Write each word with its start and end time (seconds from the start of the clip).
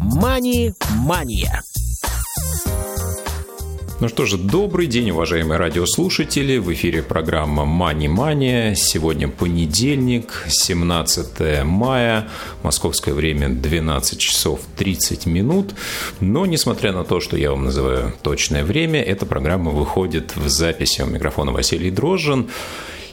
«Мани-мания». 0.00 1.62
Ну 4.00 4.08
что 4.08 4.24
же, 4.24 4.38
добрый 4.38 4.86
день, 4.86 5.10
уважаемые 5.10 5.58
радиослушатели. 5.58 6.56
В 6.56 6.72
эфире 6.72 7.02
программа 7.02 7.66
«Мани 7.66 8.08
Мания». 8.08 8.74
Сегодня 8.74 9.28
понедельник, 9.28 10.46
17 10.48 11.64
мая, 11.64 12.28
московское 12.62 13.12
время 13.12 13.50
12 13.50 14.18
часов 14.18 14.60
30 14.78 15.26
минут. 15.26 15.74
Но, 16.20 16.46
несмотря 16.46 16.92
на 16.92 17.04
то, 17.04 17.20
что 17.20 17.36
я 17.36 17.50
вам 17.50 17.64
называю 17.66 18.14
точное 18.22 18.64
время, 18.64 19.02
эта 19.02 19.26
программа 19.26 19.70
выходит 19.70 20.34
в 20.34 20.48
записи. 20.48 21.02
У 21.02 21.06
микрофона 21.06 21.52
Василий 21.52 21.90
Дрожжин. 21.90 22.48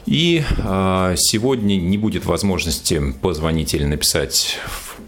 И 0.06 0.42
э, 0.42 1.14
сегодня 1.18 1.76
не 1.76 1.98
будет 1.98 2.24
возможности 2.24 3.12
позвонить 3.20 3.74
или 3.74 3.84
написать 3.84 4.56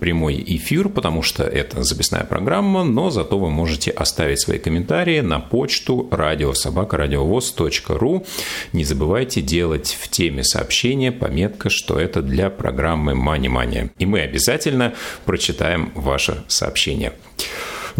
прямой 0.00 0.42
эфир, 0.44 0.88
потому 0.88 1.22
что 1.22 1.44
это 1.44 1.84
записная 1.84 2.24
программа, 2.24 2.82
но 2.82 3.10
зато 3.10 3.38
вы 3.38 3.50
можете 3.50 3.90
оставить 3.90 4.40
свои 4.40 4.58
комментарии 4.58 5.20
на 5.20 5.38
почту 5.38 6.08
радиособакарадиовоз.ру. 6.10 8.26
Не 8.72 8.84
забывайте 8.84 9.42
делать 9.42 9.96
в 10.00 10.08
теме 10.08 10.42
сообщения 10.42 11.12
пометка, 11.12 11.70
что 11.70 12.00
это 12.00 12.22
для 12.22 12.50
программы 12.50 13.14
Мани 13.14 13.48
Мания. 13.48 13.90
И 13.98 14.06
мы 14.06 14.20
обязательно 14.20 14.94
прочитаем 15.24 15.92
ваше 15.94 16.42
сообщение. 16.48 17.12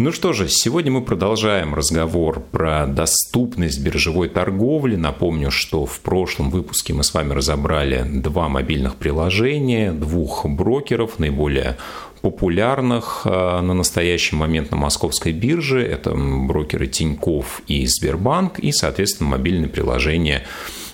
Ну 0.03 0.11
что 0.11 0.33
же, 0.33 0.49
сегодня 0.49 0.91
мы 0.91 1.03
продолжаем 1.03 1.75
разговор 1.75 2.39
про 2.39 2.87
доступность 2.87 3.79
биржевой 3.83 4.29
торговли. 4.29 4.95
Напомню, 4.95 5.51
что 5.51 5.85
в 5.85 5.99
прошлом 5.99 6.49
выпуске 6.49 6.91
мы 6.91 7.03
с 7.03 7.13
вами 7.13 7.33
разобрали 7.33 8.03
два 8.03 8.49
мобильных 8.49 8.95
приложения, 8.95 9.91
двух 9.91 10.47
брокеров, 10.47 11.19
наиболее 11.19 11.77
популярных 12.21 13.21
а, 13.25 13.61
на 13.61 13.75
настоящий 13.75 14.35
момент 14.35 14.71
на 14.71 14.77
московской 14.77 15.33
бирже. 15.33 15.85
Это 15.85 16.15
брокеры 16.15 16.87
Тиньков 16.87 17.61
и 17.67 17.85
Сбербанк, 17.85 18.57
и, 18.57 18.71
соответственно, 18.71 19.29
мобильные 19.29 19.69
приложения 19.69 20.47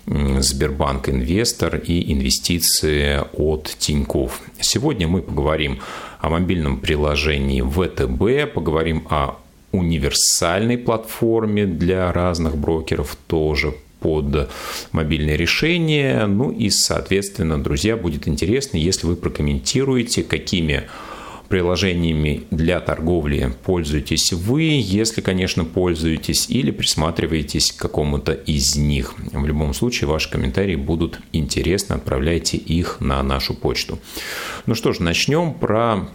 Сбербанк 0.07 1.09
Инвестор 1.09 1.75
и 1.75 2.13
инвестиции 2.13 3.21
от 3.33 3.75
Тиньков. 3.77 4.41
Сегодня 4.59 5.05
мы 5.07 5.21
поговорим 5.21 5.79
о 6.19 6.29
мобильном 6.29 6.79
приложении 6.79 7.61
ВТБ, 7.61 8.53
поговорим 8.53 9.05
о 9.09 9.37
универсальной 9.73 10.77
платформе 10.77 11.65
для 11.65 12.13
разных 12.13 12.55
брокеров 12.55 13.17
тоже 13.27 13.75
под 13.99 14.49
мобильное 14.93 15.35
решение. 15.35 16.25
Ну 16.25 16.51
и, 16.51 16.69
соответственно, 16.69 17.61
друзья, 17.61 17.97
будет 17.97 18.29
интересно, 18.29 18.77
если 18.77 19.07
вы 19.07 19.17
прокомментируете, 19.17 20.23
какими 20.23 20.83
приложениями 21.47 22.43
для 22.51 22.79
торговли 22.79 23.53
пользуетесь 23.63 24.33
вы, 24.33 24.63
если, 24.63 25.21
конечно, 25.21 25.65
пользуетесь 25.65 26.49
или 26.49 26.71
присматриваетесь 26.71 27.71
к 27.71 27.81
какому-то 27.81 28.33
из 28.33 28.75
них. 28.75 29.13
В 29.31 29.45
любом 29.45 29.73
случае, 29.73 30.07
ваши 30.07 30.29
комментарии 30.29 30.75
будут 30.75 31.19
интересны, 31.31 31.93
отправляйте 31.93 32.57
их 32.57 32.99
на 32.99 33.21
нашу 33.23 33.53
почту. 33.53 33.99
Ну 34.65 34.75
что 34.75 34.93
ж, 34.93 34.99
начнем 34.99 35.53
про 35.53 36.09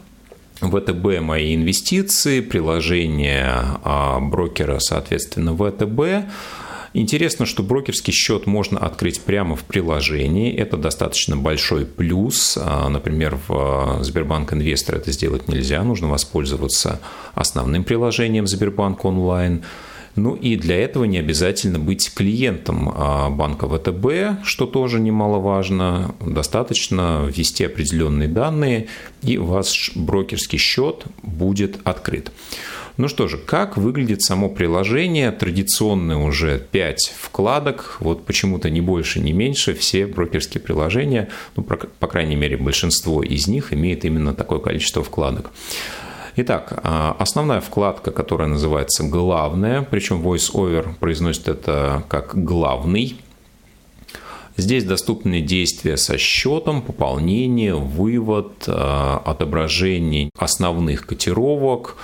ВТБ 0.60 1.20
«Мои 1.20 1.54
инвестиции», 1.54 2.40
приложение 2.40 3.48
а, 3.82 4.20
брокера, 4.20 4.78
соответственно, 4.78 5.56
ВТБ. 5.56 6.30
Интересно, 6.94 7.46
что 7.46 7.62
брокерский 7.62 8.12
счет 8.12 8.46
можно 8.46 8.78
открыть 8.78 9.22
прямо 9.22 9.56
в 9.56 9.64
приложении. 9.64 10.54
Это 10.54 10.76
достаточно 10.76 11.36
большой 11.36 11.86
плюс. 11.86 12.58
А, 12.60 12.88
например, 12.88 13.38
в 13.48 13.50
а, 13.50 14.02
Сбербанк 14.02 14.52
Инвестор 14.52 14.96
это 14.96 15.10
сделать 15.10 15.48
нельзя. 15.48 15.82
Нужно 15.84 16.08
воспользоваться 16.08 17.00
основным 17.34 17.84
приложением 17.84 18.46
Сбербанк 18.46 19.04
онлайн. 19.06 19.64
Ну 20.16 20.34
и 20.34 20.56
для 20.56 20.78
этого 20.78 21.04
не 21.04 21.16
обязательно 21.16 21.78
быть 21.78 22.12
клиентом 22.12 22.92
а, 22.94 23.30
банка 23.30 23.66
ВТБ, 23.66 24.44
что 24.44 24.66
тоже 24.66 25.00
немаловажно. 25.00 26.14
Достаточно 26.20 27.24
ввести 27.26 27.64
определенные 27.64 28.28
данные, 28.28 28.88
и 29.22 29.38
ваш 29.38 29.92
брокерский 29.94 30.58
счет 30.58 31.06
будет 31.22 31.80
открыт. 31.84 32.30
Ну 32.98 33.08
что 33.08 33.26
же, 33.26 33.38
как 33.38 33.76
выглядит 33.78 34.22
само 34.22 34.50
приложение? 34.50 35.30
Традиционные 35.30 36.18
уже 36.18 36.58
5 36.58 37.14
вкладок, 37.18 37.96
вот 38.00 38.26
почему-то 38.26 38.68
не 38.68 38.82
больше, 38.82 39.20
не 39.20 39.32
меньше, 39.32 39.74
все 39.74 40.06
брокерские 40.06 40.62
приложения, 40.62 41.28
ну, 41.56 41.62
по 41.62 42.06
крайней 42.06 42.36
мере, 42.36 42.56
большинство 42.58 43.22
из 43.22 43.46
них 43.46 43.72
имеет 43.72 44.04
именно 44.04 44.34
такое 44.34 44.58
количество 44.58 45.02
вкладок. 45.02 45.50
Итак, 46.36 46.80
а, 46.82 47.16
основная 47.18 47.60
вкладка, 47.60 48.10
которая 48.10 48.48
называется 48.48 49.04
«Главная», 49.04 49.82
причем 49.82 50.22
VoiceOver 50.22 50.94
произносит 50.98 51.48
это 51.48 52.04
как 52.08 52.42
«главный», 52.44 53.16
Здесь 54.58 54.84
доступны 54.84 55.40
действия 55.40 55.96
со 55.96 56.18
счетом, 56.18 56.82
пополнение, 56.82 57.74
вывод, 57.74 58.64
а, 58.66 59.22
отображение 59.24 60.28
основных 60.38 61.06
котировок, 61.06 61.96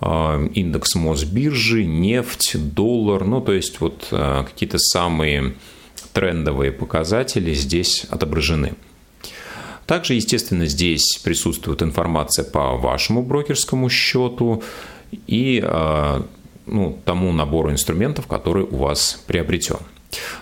индекс 0.00 0.94
Мосбиржи, 0.94 1.84
нефть, 1.84 2.56
доллар, 2.74 3.24
ну 3.24 3.40
то 3.40 3.52
есть 3.52 3.80
вот 3.80 4.06
какие-то 4.10 4.78
самые 4.78 5.54
трендовые 6.12 6.72
показатели 6.72 7.52
здесь 7.54 8.06
отображены. 8.10 8.74
Также, 9.86 10.14
естественно, 10.14 10.66
здесь 10.66 11.18
присутствует 11.24 11.82
информация 11.82 12.44
по 12.44 12.76
вашему 12.76 13.22
брокерскому 13.22 13.88
счету 13.88 14.62
и 15.26 15.62
а, 15.64 16.26
ну, 16.66 16.98
тому 17.06 17.32
набору 17.32 17.70
инструментов, 17.70 18.26
который 18.26 18.64
у 18.64 18.76
вас 18.76 19.22
приобретен. 19.26 19.78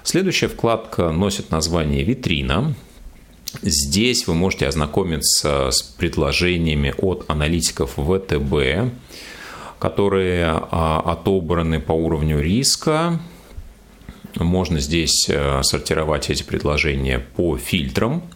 Следующая 0.03 0.49
вкладка 0.49 1.13
носит 1.13 1.51
название 1.51 2.03
«Витрина». 2.03 2.75
Здесь 3.63 4.27
вы 4.27 4.35
можете 4.35 4.67
ознакомиться 4.67 5.71
с 5.71 5.81
предложениями 5.81 6.93
от 6.99 7.25
аналитиков 7.29 7.93
ВТБ, 7.93 8.93
которые 9.79 10.47
а, 10.47 11.03
отобраны 11.05 11.81
по 11.81 11.93
уровню 11.93 12.41
риска. 12.41 13.19
Можно 14.37 14.81
здесь 14.81 15.29
а, 15.31 15.63
сортировать 15.63 16.31
эти 16.31 16.43
предложения 16.43 17.19
по 17.19 17.57
фильтрам– 17.57 18.23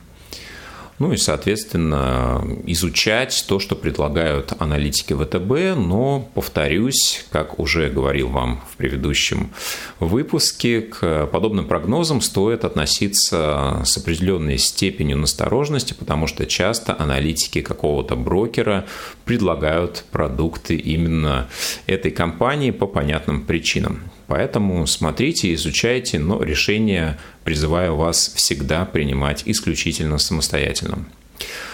ну 1.00 1.14
и, 1.14 1.16
соответственно, 1.16 2.46
изучать 2.66 3.46
то, 3.48 3.58
что 3.58 3.74
предлагают 3.74 4.52
аналитики 4.58 5.14
ВТБ, 5.14 5.80
но, 5.80 6.28
повторюсь, 6.34 7.24
как 7.30 7.58
уже 7.58 7.88
говорил 7.88 8.28
вам 8.28 8.62
в 8.70 8.76
предыдущем 8.76 9.50
выпуске, 9.98 10.82
к 10.82 11.26
подобным 11.32 11.66
прогнозам 11.66 12.20
стоит 12.20 12.66
относиться 12.66 13.80
с 13.82 13.96
определенной 13.96 14.58
степенью 14.58 15.16
настороженности, 15.16 15.94
потому 15.94 16.26
что 16.26 16.44
часто 16.44 16.94
аналитики 16.96 17.62
какого-то 17.62 18.14
брокера 18.14 18.84
предлагают 19.24 20.04
продукты 20.12 20.76
именно 20.76 21.48
этой 21.86 22.10
компании 22.10 22.72
по 22.72 22.86
понятным 22.86 23.46
причинам. 23.46 24.10
Поэтому 24.30 24.86
смотрите, 24.86 25.52
изучайте, 25.54 26.20
но 26.20 26.40
решение 26.40 27.18
призываю 27.42 27.96
вас 27.96 28.32
всегда 28.36 28.84
принимать 28.84 29.42
исключительно 29.44 30.18
самостоятельно. 30.18 31.04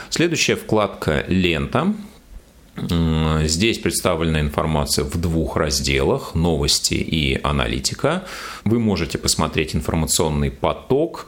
Следующая 0.08 0.56
вкладка 0.56 1.22
«Лента». 1.28 1.92
Здесь 3.42 3.78
представлена 3.78 4.40
информация 4.40 5.04
в 5.04 5.20
двух 5.20 5.58
разделах– 5.58 6.34
новости 6.34 6.94
и 6.94 7.38
аналитика. 7.42 8.24
Вы 8.64 8.78
можете 8.78 9.18
посмотреть 9.18 9.74
информационный 9.76 10.50
поток, 10.50 11.26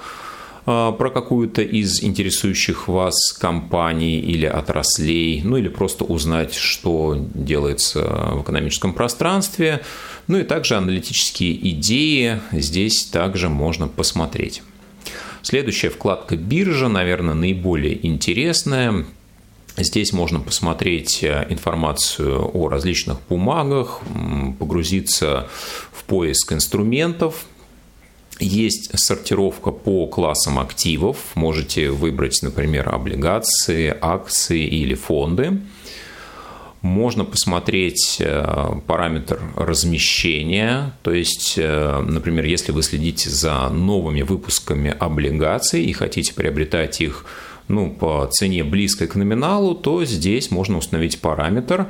про 0.68 1.10
какую-то 1.10 1.62
из 1.62 2.02
интересующих 2.02 2.88
вас 2.88 3.32
компаний 3.32 4.18
или 4.18 4.44
отраслей, 4.44 5.40
ну 5.42 5.56
или 5.56 5.68
просто 5.68 6.04
узнать, 6.04 6.52
что 6.52 7.16
делается 7.34 8.02
в 8.34 8.42
экономическом 8.42 8.92
пространстве. 8.92 9.80
Ну 10.26 10.38
и 10.38 10.44
также 10.44 10.74
аналитические 10.74 11.70
идеи 11.70 12.40
здесь 12.52 13.06
также 13.06 13.48
можно 13.48 13.88
посмотреть. 13.88 14.62
Следующая 15.40 15.88
вкладка 15.88 16.36
биржа, 16.36 16.88
наверное, 16.88 17.32
наиболее 17.32 18.06
интересная. 18.06 19.06
Здесь 19.78 20.12
можно 20.12 20.40
посмотреть 20.40 21.22
э, 21.22 21.46
информацию 21.48 22.50
о 22.52 22.68
различных 22.68 23.18
бумагах, 23.28 24.00
погрузиться 24.58 25.48
в 25.92 26.04
поиск 26.04 26.52
инструментов, 26.52 27.46
есть 28.40 28.98
сортировка 28.98 29.70
по 29.70 30.06
классам 30.06 30.58
активов. 30.58 31.16
Можете 31.34 31.90
выбрать, 31.90 32.40
например, 32.42 32.94
облигации, 32.94 33.96
акции 34.00 34.66
или 34.66 34.94
фонды. 34.94 35.60
Можно 36.80 37.24
посмотреть 37.24 38.18
э, 38.20 38.80
параметр 38.86 39.40
размещения, 39.56 40.92
то 41.02 41.12
есть, 41.12 41.54
э, 41.56 42.00
например, 42.06 42.44
если 42.44 42.70
вы 42.70 42.84
следите 42.84 43.30
за 43.30 43.68
новыми 43.68 44.22
выпусками 44.22 44.94
облигаций 44.96 45.82
и 45.82 45.92
хотите 45.92 46.32
приобретать 46.34 47.00
их 47.00 47.24
ну, 47.66 47.90
по 47.90 48.28
цене 48.30 48.62
близкой 48.62 49.08
к 49.08 49.16
номиналу, 49.16 49.74
то 49.74 50.04
здесь 50.04 50.52
можно 50.52 50.78
установить 50.78 51.20
параметр 51.20 51.88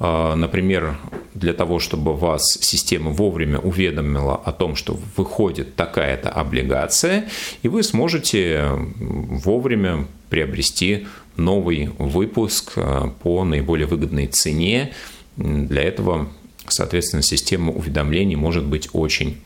Например, 0.00 0.98
для 1.34 1.52
того, 1.52 1.78
чтобы 1.78 2.16
вас 2.16 2.42
система 2.60 3.10
вовремя 3.10 3.58
уведомила 3.58 4.34
о 4.34 4.50
том, 4.50 4.74
что 4.74 4.98
выходит 5.16 5.76
такая-то 5.76 6.30
облигация, 6.30 7.28
и 7.62 7.68
вы 7.68 7.82
сможете 7.82 8.64
вовремя 8.98 10.06
приобрести 10.30 11.06
новый 11.36 11.90
выпуск 11.98 12.78
по 13.22 13.44
наиболее 13.44 13.86
выгодной 13.86 14.26
цене. 14.26 14.92
Для 15.36 15.82
этого, 15.82 16.28
соответственно, 16.66 17.22
система 17.22 17.70
уведомлений 17.70 18.36
может 18.36 18.64
быть 18.64 18.88
очень 18.94 19.36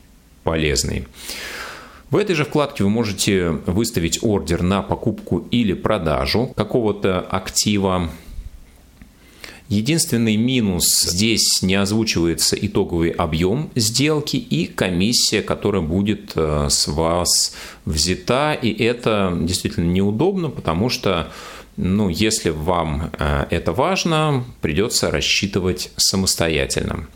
полезной. 0.44 1.06
В 2.10 2.16
этой 2.16 2.36
же 2.36 2.44
вкладке 2.44 2.84
вы 2.84 2.90
можете 2.90 3.50
выставить 3.66 4.22
ордер 4.22 4.62
на 4.62 4.82
покупку 4.82 5.48
или 5.50 5.72
продажу 5.72 6.52
какого-то 6.54 7.20
актива. 7.20 8.08
Единственный 9.68 10.36
минус 10.36 11.00
здесь 11.00 11.62
не 11.62 11.74
озвучивается 11.74 12.54
итоговый 12.54 13.10
объем 13.10 13.70
сделки 13.74 14.36
и 14.36 14.66
комиссия, 14.66 15.40
которая 15.40 15.80
будет 15.80 16.32
э, 16.34 16.66
с 16.68 16.86
вас 16.86 17.54
взята. 17.86 18.52
И 18.52 18.70
это 18.84 19.34
действительно 19.40 19.90
неудобно, 19.90 20.50
потому 20.50 20.90
что 20.90 21.32
ну, 21.76 22.10
если 22.10 22.50
вам 22.50 23.10
э, 23.18 23.46
это 23.50 23.72
важно, 23.72 24.44
придется 24.60 25.10
рассчитывать 25.10 25.90
самостоятельно. 25.96 27.08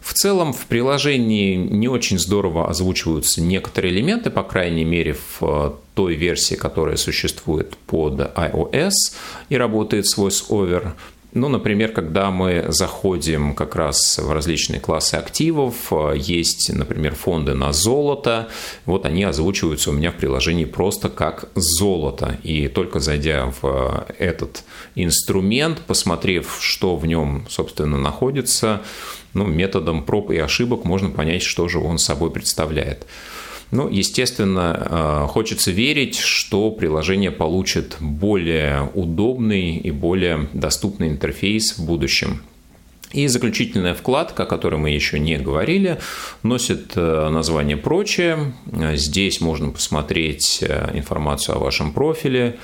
В 0.00 0.14
целом 0.14 0.52
в 0.52 0.66
приложении 0.66 1.54
не 1.54 1.86
очень 1.86 2.18
здорово 2.18 2.68
озвучиваются 2.68 3.40
некоторые 3.40 3.94
элементы, 3.94 4.30
по 4.30 4.42
крайней 4.42 4.84
мере 4.84 5.14
в 5.14 5.42
э, 5.42 5.70
той 5.94 6.14
версии, 6.14 6.56
которая 6.56 6.96
существует 6.96 7.76
под 7.86 8.20
iOS 8.20 8.90
и 9.50 9.56
работает 9.56 10.06
с 10.08 10.18
VoiceOver. 10.18 10.92
Ну, 11.32 11.48
например, 11.48 11.92
когда 11.92 12.32
мы 12.32 12.66
заходим 12.68 13.54
как 13.54 13.76
раз 13.76 14.18
в 14.18 14.32
различные 14.32 14.80
классы 14.80 15.14
активов, 15.14 15.92
э, 15.92 16.14
есть, 16.16 16.72
например, 16.74 17.14
фонды 17.14 17.54
на 17.54 17.72
золото, 17.72 18.48
вот 18.84 19.06
они 19.06 19.22
озвучиваются 19.22 19.90
у 19.90 19.92
меня 19.92 20.10
в 20.10 20.16
приложении 20.16 20.64
просто 20.64 21.08
как 21.08 21.48
золото. 21.54 22.38
И 22.42 22.66
только 22.66 22.98
зайдя 22.98 23.52
в 23.62 24.06
этот 24.18 24.64
инструмент, 24.96 25.80
посмотрев, 25.86 26.58
что 26.60 26.96
в 26.96 27.06
нем, 27.06 27.46
собственно, 27.48 27.96
находится, 27.96 28.82
ну, 29.32 29.46
методом 29.46 30.04
проб 30.04 30.32
и 30.32 30.38
ошибок 30.38 30.84
можно 30.84 31.10
понять, 31.10 31.42
что 31.42 31.68
же 31.68 31.78
он 31.78 31.98
собой 31.98 32.32
представляет. 32.32 33.06
Ну, 33.70 33.88
естественно, 33.88 35.24
э, 35.24 35.26
хочется 35.28 35.70
верить, 35.70 36.18
что 36.18 36.70
приложение 36.70 37.30
получит 37.30 37.96
более 38.00 38.90
удобный 38.94 39.76
и 39.76 39.90
более 39.92 40.48
доступный 40.52 41.08
интерфейс 41.08 41.78
в 41.78 41.84
будущем. 41.86 42.42
И 43.12 43.26
заключительная 43.26 43.94
вкладка, 43.94 44.44
о 44.44 44.46
которой 44.46 44.76
мы 44.76 44.90
еще 44.90 45.18
не 45.18 45.36
говорили, 45.36 45.98
носит 46.42 46.92
э, 46.94 47.28
название 47.28 47.76
«Прочее». 47.76 48.54
Здесь 48.94 49.40
можно 49.40 49.70
посмотреть 49.70 50.58
э, 50.62 50.90
информацию 50.94 51.56
о 51.56 51.58
вашем 51.58 51.92
профиле, 51.92 52.58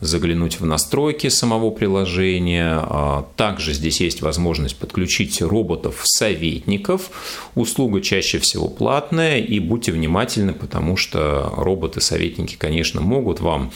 заглянуть 0.00 0.60
в 0.60 0.66
настройки 0.66 1.28
самого 1.28 1.70
приложения. 1.70 2.78
А, 2.82 3.26
также 3.36 3.72
здесь 3.72 4.00
есть 4.00 4.22
возможность 4.22 4.76
подключить 4.76 5.40
роботов-советников. 5.40 7.10
Услуга 7.54 8.00
чаще 8.00 8.38
всего 8.38 8.68
платная, 8.68 9.38
и 9.38 9.58
будьте 9.58 9.92
внимательны, 9.92 10.52
потому 10.52 10.96
что 10.96 11.52
роботы-советники, 11.56 12.56
конечно, 12.56 13.00
могут 13.00 13.40
вам 13.40 13.72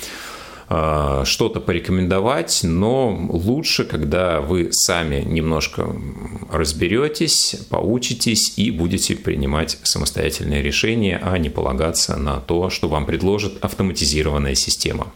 а, 0.73 1.25
что-то 1.25 1.59
порекомендовать, 1.59 2.61
но 2.63 3.11
лучше, 3.29 3.85
когда 3.85 4.41
вы 4.41 4.69
сами 4.71 5.21
немножко 5.21 5.97
разберетесь, 6.49 7.57
поучитесь 7.69 8.53
и 8.57 8.71
будете 8.71 9.17
принимать 9.17 9.79
самостоятельные 9.83 10.63
решения, 10.63 11.19
а 11.21 11.37
не 11.39 11.51
полагаться 11.51 12.17
на 12.17 12.39
то, 12.39 12.71
что 12.71 12.89
вам 12.89 13.05
предложит 13.05 13.59
автоматизированная 13.65 14.55
система. 14.55 15.13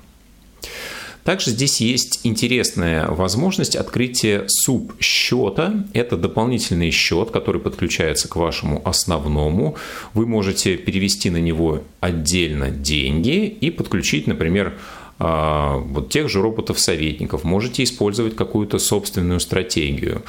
Также 1.25 1.51
здесь 1.51 1.81
есть 1.81 2.21
интересная 2.23 3.09
возможность 3.09 3.77
открытия 3.77 4.45
субсчета. 4.47 5.87
Это 5.95 6.19
дополнительный 6.19 6.91
счет, 6.91 7.31
который 7.31 7.61
подключается 7.61 8.29
к 8.29 8.37
вашему 8.37 8.83
основному. 8.85 9.77
Вы 10.13 10.27
можете 10.27 10.77
перевести 10.77 11.31
на 11.31 11.39
него 11.39 11.83
отдельно 12.01 12.71
деньги 12.71 13.47
и 13.47 13.71
подключить, 13.71 14.27
например, 14.27 14.75
а, 15.19 15.79
вот 15.79 16.11
тех 16.11 16.29
же 16.29 16.43
роботов-советников. 16.43 17.43
Можете 17.43 17.85
использовать 17.85 18.37
какую-то 18.37 18.79
собственную 18.79 19.41
стратегию. 19.41 20.23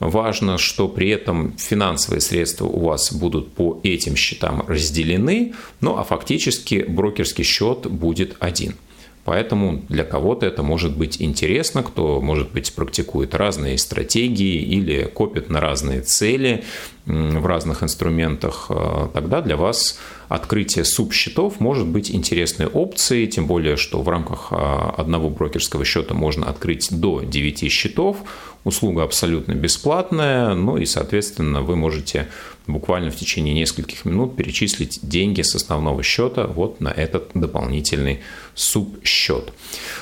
Важно, 0.00 0.58
что 0.58 0.88
при 0.88 1.08
этом 1.08 1.56
финансовые 1.56 2.20
средства 2.20 2.66
у 2.66 2.80
вас 2.80 3.12
будут 3.12 3.52
по 3.54 3.80
этим 3.82 4.16
счетам 4.16 4.64
разделены, 4.66 5.54
ну 5.80 5.96
а 5.96 6.04
фактически 6.04 6.84
брокерский 6.86 7.44
счет 7.44 7.86
будет 7.86 8.36
один. 8.40 8.74
Поэтому 9.24 9.82
для 9.88 10.04
кого-то 10.04 10.44
это 10.44 10.62
может 10.62 10.96
быть 10.96 11.20
интересно, 11.20 11.82
кто, 11.82 12.20
может 12.20 12.52
быть, 12.52 12.74
практикует 12.74 13.34
разные 13.34 13.78
стратегии 13.78 14.60
или 14.60 15.04
копит 15.04 15.48
на 15.48 15.60
разные 15.60 16.00
цели 16.02 16.64
в 17.06 17.46
разных 17.46 17.82
инструментах. 17.82 18.66
Э, 18.68 19.08
тогда 19.12 19.40
для 19.40 19.56
вас 19.56 19.98
открытие 20.28 20.84
субсчетов 20.84 21.60
может 21.60 21.86
быть 21.86 22.10
интересной 22.10 22.66
опцией, 22.66 23.26
тем 23.26 23.46
более, 23.46 23.76
что 23.76 24.02
в 24.02 24.08
рамках 24.08 24.48
э, 24.50 24.56
одного 24.56 25.30
брокерского 25.30 25.84
счета 25.84 26.14
можно 26.14 26.46
открыть 26.46 26.88
до 26.90 27.20
9 27.22 27.70
счетов. 27.70 28.18
Услуга 28.64 29.02
абсолютно 29.02 29.52
бесплатная, 29.52 30.54
ну 30.54 30.78
и, 30.78 30.86
соответственно, 30.86 31.60
вы 31.60 31.76
можете 31.76 32.28
буквально 32.66 33.10
в 33.10 33.16
течение 33.16 33.52
нескольких 33.54 34.06
минут 34.06 34.36
перечислить 34.36 35.00
деньги 35.02 35.42
с 35.42 35.54
основного 35.54 36.02
счета 36.02 36.46
вот 36.46 36.80
на 36.80 36.88
этот 36.88 37.30
дополнительный 37.34 38.20
субсчет. 38.54 39.52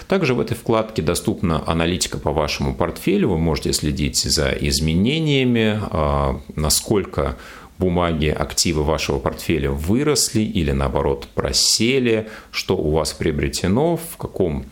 Также 0.06 0.34
в 0.34 0.40
этой 0.40 0.56
вкладке 0.56 1.02
доступна 1.02 1.62
аналитика 1.66 2.18
по 2.18 2.32
вашему 2.32 2.74
портфелю. 2.74 3.30
Вы 3.30 3.38
можете 3.38 3.72
следить 3.72 4.18
за 4.18 4.50
изменениями, 4.50 5.80
а, 5.90 6.40
насколько 6.54 7.36
бумаги, 7.82 8.28
активы 8.28 8.84
вашего 8.84 9.18
портфеля 9.18 9.70
выросли 9.70 10.42
или 10.42 10.70
наоборот 10.70 11.26
просели, 11.34 12.28
что 12.52 12.76
у 12.76 12.92
вас 12.92 13.12
приобретено, 13.12 13.96
в 13.96 14.16
каком 14.16 14.64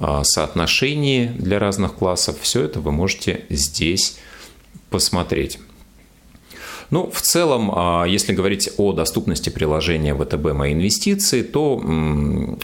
а, 0.00 0.24
соотношении 0.24 1.26
для 1.26 1.60
разных 1.60 1.94
классов. 1.94 2.36
Все 2.40 2.64
это 2.64 2.80
вы 2.80 2.90
можете 2.90 3.44
здесь 3.48 4.18
посмотреть. 4.90 5.60
Ну, 6.90 7.08
в 7.10 7.20
целом, 7.20 7.70
а, 7.72 8.04
если 8.06 8.32
говорить 8.32 8.70
о 8.76 8.92
доступности 8.92 9.50
приложения 9.50 10.14
ВТБ 10.14 10.52
«Мои 10.52 10.72
инвестиции», 10.72 11.42
то 11.42 11.80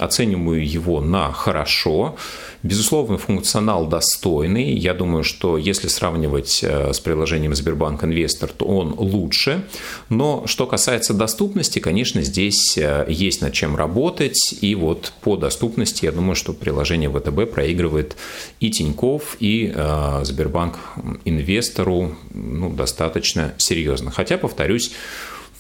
оцениваю 0.01 0.69
его 0.69 1.01
на 1.01 1.31
«хорошо». 1.31 2.17
Безусловно, 2.65 3.19
функционал 3.19 3.87
достойный. 3.87 4.73
Я 4.73 4.95
думаю, 4.95 5.23
что 5.23 5.59
если 5.59 5.87
сравнивать 5.87 6.61
э, 6.63 6.95
с 6.95 6.99
приложением 6.99 7.55
Сбербанк 7.55 8.03
Инвестор, 8.05 8.49
то 8.49 8.65
он 8.65 8.95
лучше. 8.97 9.67
Но 10.09 10.47
что 10.47 10.67
касается 10.67 11.13
доступности, 11.13 11.79
конечно, 11.79 12.23
здесь 12.23 12.79
э, 12.79 13.05
есть 13.07 13.43
над 13.43 13.53
чем 13.53 13.77
работать. 13.77 14.57
И 14.63 14.75
вот 14.75 15.13
по 15.21 15.37
доступности, 15.37 16.07
я 16.07 16.13
думаю, 16.13 16.37
что 16.37 16.55
приложение 16.55 17.11
ВТБ 17.11 17.53
проигрывает 17.53 18.17
и 18.61 18.71
Тиньков, 18.71 19.37
и 19.41 19.71
э, 19.75 20.21
Сбербанк 20.25 20.79
Инвестору 21.27 22.17
ну, 22.33 22.71
достаточно 22.71 23.53
серьезно. 23.59 24.11
Хотя, 24.11 24.39
повторюсь, 24.39 24.93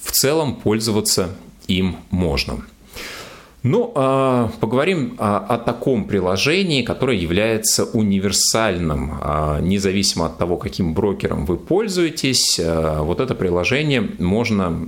в 0.02 0.10
целом 0.10 0.56
пользоваться 0.56 1.36
им 1.68 1.96
можно. 2.10 2.64
Ну, 3.66 3.90
а, 3.94 4.50
поговорим 4.60 5.14
о 5.16 5.56
таком 5.56 6.04
приложении, 6.04 6.82
которое 6.82 7.16
является 7.16 7.84
универсальным, 7.84 9.18
а, 9.22 9.58
независимо 9.58 10.26
от 10.26 10.36
того, 10.36 10.58
каким 10.58 10.92
брокером 10.92 11.46
вы 11.46 11.56
пользуетесь. 11.56 12.60
А, 12.60 13.02
вот 13.02 13.20
это 13.20 13.34
приложение 13.34 14.06
можно 14.18 14.86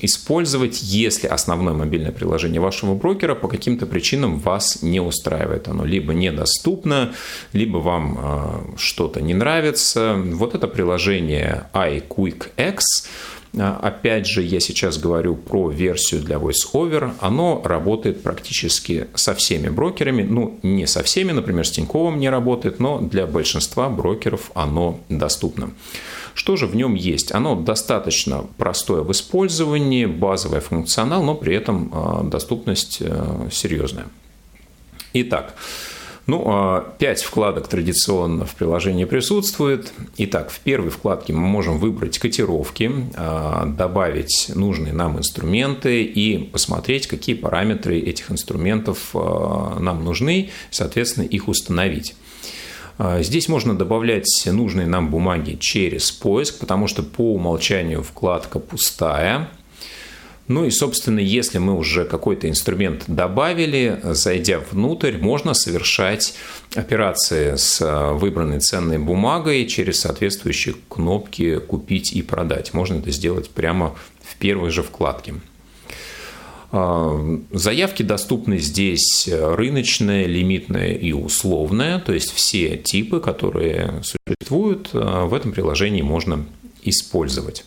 использовать, 0.00 0.82
если 0.82 1.26
основное 1.26 1.74
мобильное 1.74 2.12
приложение 2.12 2.62
вашего 2.62 2.94
брокера 2.94 3.34
по 3.34 3.46
каким-то 3.46 3.84
причинам 3.84 4.38
вас 4.38 4.80
не 4.80 5.00
устраивает. 5.00 5.68
Оно 5.68 5.84
либо 5.84 6.14
недоступно, 6.14 7.12
либо 7.52 7.76
вам 7.76 8.74
что-то 8.78 9.20
не 9.20 9.34
нравится. 9.34 10.16
Вот 10.16 10.54
это 10.54 10.66
приложение 10.66 11.66
iQuickX– 11.74 12.78
опять 13.58 14.26
же, 14.26 14.42
я 14.42 14.60
сейчас 14.60 14.98
говорю 14.98 15.36
про 15.36 15.70
версию 15.70 16.22
для 16.22 16.36
VoiceOver. 16.36 17.14
Оно 17.20 17.62
работает 17.64 18.22
практически 18.22 19.08
со 19.14 19.34
всеми 19.34 19.68
брокерами. 19.68 20.22
Ну, 20.22 20.58
не 20.62 20.86
со 20.86 21.02
всеми, 21.02 21.32
например, 21.32 21.66
с 21.66 21.70
Тиньковым 21.70 22.18
не 22.18 22.30
работает, 22.30 22.80
но 22.80 23.00
для 23.00 23.26
большинства 23.26 23.88
брокеров 23.88 24.50
оно 24.54 25.00
доступно. 25.08 25.70
Что 26.34 26.56
же 26.56 26.66
в 26.66 26.74
нем 26.74 26.94
есть? 26.94 27.32
Оно 27.32 27.54
достаточно 27.54 28.44
простое 28.56 29.02
в 29.02 29.12
использовании, 29.12 30.06
базовый 30.06 30.60
функционал, 30.60 31.22
но 31.22 31.34
при 31.34 31.54
этом 31.54 31.90
а, 31.92 32.22
доступность 32.24 32.98
э, 33.00 33.48
серьезная. 33.52 34.06
Итак, 35.12 35.54
Ну, 36.26 36.42
а 36.46 36.94
пять 36.98 37.22
вкладок 37.22 37.68
традиционно 37.68 38.46
в 38.46 38.54
приложении 38.54 39.04
присутствует. 39.04 39.92
Итак, 40.16 40.50
в 40.50 40.58
первой 40.60 40.88
вкладке 40.90 41.34
мы 41.34 41.40
можем 41.40 41.78
выбрать 41.78 42.18
котировки, 42.18 42.90
а, 43.14 43.66
добавить 43.66 44.50
нужные 44.54 44.94
нам 44.94 45.18
инструменты 45.18 46.02
и 46.02 46.38
посмотреть, 46.38 47.08
какие 47.08 47.34
параметры 47.34 47.98
этих 47.98 48.30
инструментов 48.30 49.10
а, 49.12 49.78
нам 49.78 50.02
нужны, 50.02 50.50
соответственно, 50.70 51.24
их 51.24 51.48
установить. 51.48 52.14
Здесь 53.18 53.48
можно 53.48 53.76
добавлять 53.76 54.44
нужные 54.46 54.86
нам 54.86 55.10
бумаги 55.10 55.58
через 55.60 56.12
поиск, 56.12 56.60
потому 56.60 56.86
что 56.86 57.02
по 57.02 57.34
умолчанию 57.34 58.04
вкладка 58.04 58.60
пустая. 58.60 59.48
Ну 60.46 60.66
и, 60.66 60.70
собственно, 60.70 61.20
если 61.20 61.56
мы 61.56 61.74
уже 61.74 62.04
какой-то 62.04 62.50
инструмент 62.50 63.04
добавили, 63.06 63.98
зайдя 64.02 64.60
внутрь, 64.70 65.16
можно 65.16 65.54
совершать 65.54 66.34
операции 66.74 67.56
с 67.56 67.80
э, 67.80 68.12
выбранной 68.12 68.60
ценной 68.60 68.98
бумагой 68.98 69.66
через 69.66 70.00
соответствующие 70.00 70.74
кнопки 70.90 71.58
«Купить 71.60 72.12
и 72.12 72.20
продать». 72.20 72.74
Можно 72.74 72.98
это 72.98 73.10
сделать 73.10 73.48
прямо 73.48 73.94
в 74.22 74.36
первой 74.36 74.70
же 74.70 74.82
вкладке. 74.82 75.34
А, 76.72 77.40
заявки 77.50 78.02
доступны 78.02 78.58
здесь 78.58 79.26
рыночные, 79.30 80.26
лимитные 80.26 80.98
и 80.98 81.14
условные, 81.14 82.00
то 82.00 82.12
есть 82.12 82.32
все 82.32 82.76
типы, 82.76 83.20
которые 83.20 84.02
существуют, 84.02 84.90
э, 84.92 85.24
в 85.24 85.32
этом 85.32 85.52
приложении 85.52 86.02
можно 86.02 86.44
использовать. 86.82 87.64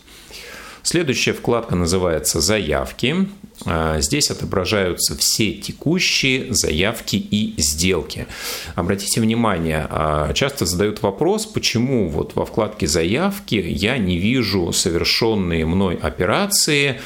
Следующая 0.90 1.34
вкладка 1.34 1.76
называется 1.76 2.40
«Заявки». 2.40 3.28
А, 3.66 4.00
здесь 4.00 4.30
отображаются 4.30 5.14
все 5.18 5.52
текущие 5.52 6.54
заявки 6.54 7.16
и 7.16 7.52
сделки. 7.58 8.26
Обратите 8.74 9.20
внимание, 9.20 9.86
а, 9.90 10.32
часто 10.32 10.64
задают 10.64 11.02
вопрос, 11.02 11.44
почему 11.44 12.08
вот 12.08 12.36
во 12.36 12.46
вкладке 12.46 12.86
«Заявки» 12.86 13.56
я 13.56 13.98
не 13.98 14.16
вижу 14.16 14.72
совершенные 14.72 15.66
мной 15.66 15.96
операции, 15.96 17.02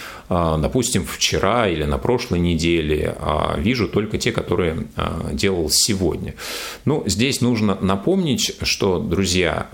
допустим, 0.58 1.04
вчера 1.04 1.68
или 1.68 1.84
на 1.84 1.98
прошлой 1.98 2.38
неделе, 2.38 3.16
а 3.20 3.56
вижу 3.58 3.88
только 3.88 4.18
те, 4.18 4.32
которые 4.32 4.86
а, 4.96 5.30
делал 5.32 5.68
сегодня. 5.70 6.34
Ну, 6.84 7.02
здесь 7.06 7.40
нужно 7.40 7.76
напомнить, 7.80 8.56
что, 8.62 8.98
друзья, 8.98 9.68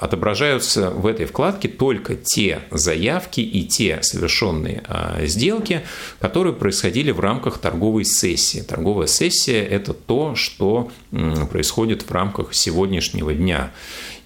отображаются 0.00 0.90
в 0.90 1.06
этой 1.06 1.26
вкладке 1.26 1.68
только 1.68 2.16
те 2.16 2.60
заявки 2.70 3.40
и 3.40 3.64
те 3.64 3.98
совершенные 4.02 4.82
сделки, 5.22 5.82
которые 6.20 6.54
происходили 6.54 7.10
в 7.10 7.20
рамках 7.20 7.58
торговой 7.58 8.04
сессии. 8.04 8.60
Торговая 8.60 9.06
сессия– 9.06 9.62
это 9.70 9.92
то, 9.94 10.34
что 10.34 10.90
происходит 11.50 12.02
в 12.02 12.10
рамках 12.10 12.54
сегодняшнего 12.54 13.32
дня. 13.34 13.72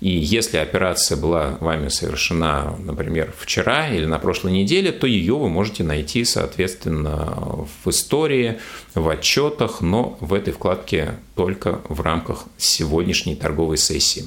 И 0.04 0.10
если 0.10 0.58
операция 0.58 1.16
была 1.16 1.56
вами 1.60 1.88
совершена, 1.88 2.76
например, 2.78 3.32
вчера 3.38 3.88
или 3.88 4.04
на 4.04 4.18
прошлой 4.18 4.52
неделе, 4.52 4.92
то 4.92 5.06
ее 5.06 5.34
вы 5.34 5.48
можете 5.48 5.82
найти, 5.82 6.26
соответственно, 6.26 7.66
в 7.82 7.88
истории, 7.88 8.58
в 8.94 9.08
отчетах, 9.08 9.80
но 9.80 10.18
в 10.20 10.34
этой 10.34 10.52
вкладке 10.52 11.14
только 11.34 11.80
в 11.88 12.02
рамках 12.02 12.44
сегодняшней 12.58 13.34
торговой 13.34 13.78
сессии. 13.78 14.26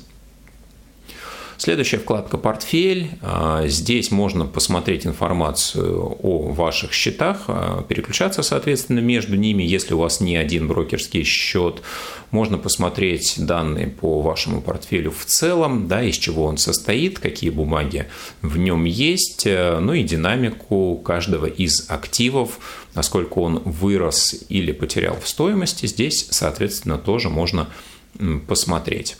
Следующая 1.59 1.97
вкладка 1.97 2.37
«Портфель». 2.37 3.09
А, 3.23 3.65
здесь 3.65 4.11
можно 4.11 4.45
посмотреть 4.45 5.07
информацию 5.07 6.17
о 6.21 6.51
ваших 6.51 6.93
счетах, 6.93 7.45
а, 7.47 7.81
переключаться, 7.81 8.43
соответственно, 8.43 8.99
между 8.99 9.35
ними, 9.35 9.63
если 9.63 9.95
у 9.95 9.97
вас 9.97 10.21
не 10.21 10.37
один 10.37 10.67
брокерский 10.67 11.23
счет. 11.23 11.81
Можно 12.29 12.59
посмотреть 12.59 13.33
данные 13.37 13.87
по 13.87 14.21
вашему 14.21 14.61
портфелю 14.61 15.09
в 15.09 15.25
целом, 15.25 15.87
да, 15.87 16.03
из 16.03 16.17
чего 16.17 16.45
он 16.45 16.59
состоит, 16.59 17.17
какие 17.17 17.49
бумаги 17.49 18.05
в 18.43 18.59
нем 18.59 18.83
есть, 18.83 19.47
э, 19.47 19.79
ну 19.79 19.93
и 19.93 20.03
динамику 20.03 20.97
каждого 20.97 21.47
из 21.47 21.89
активов, 21.89 22.59
насколько 22.93 23.39
он 23.39 23.63
вырос 23.65 24.45
или 24.49 24.71
потерял 24.71 25.17
в 25.19 25.27
стоимости. 25.27 25.87
Здесь, 25.87 26.27
соответственно, 26.29 26.99
тоже 26.99 27.29
можно 27.31 27.67
посмотреть. 28.47 29.17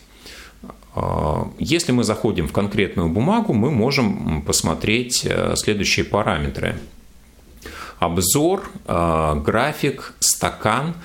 А, 0.97 1.47
если 1.59 1.91
мы 1.91 2.03
заходим 2.03 2.47
в 2.47 2.51
конкретную 2.51 3.09
бумагу, 3.09 3.53
мы 3.53 3.69
можем 3.69 4.41
посмотреть 4.41 5.25
э, 5.25 5.53
следующие 5.55 6.05
параметры. 6.05 6.79
Обзор, 7.99 8.69
а, 8.85 9.35
график, 9.35 10.13
стакан. 10.19 10.95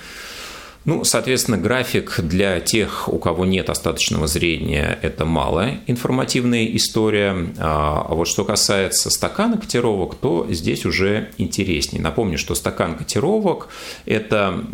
Ну, 0.85 1.05
соответственно, 1.05 1.59
график 1.59 2.21
для 2.21 2.59
тех, 2.61 3.09
у 3.09 3.19
кого 3.19 3.45
нет 3.45 3.71
остаточного 3.71 4.27
зрения, 4.27 4.99
это 5.01 5.25
малая 5.25 5.81
информативная 5.87 6.65
история. 6.75 7.53
А, 7.59 8.07
а 8.09 8.15
вот 8.15 8.29
что 8.29 8.45
касается 8.45 9.11
стакана 9.11 9.59
котировок, 9.59 10.15
то 10.15 10.47
здесь 10.49 10.87
уже 10.87 11.31
интереснее. 11.37 12.03
Напомню, 12.03 12.39
что 12.39 12.55
стакан 12.55 12.97
котировок– 12.97 13.69
это, 14.07 14.65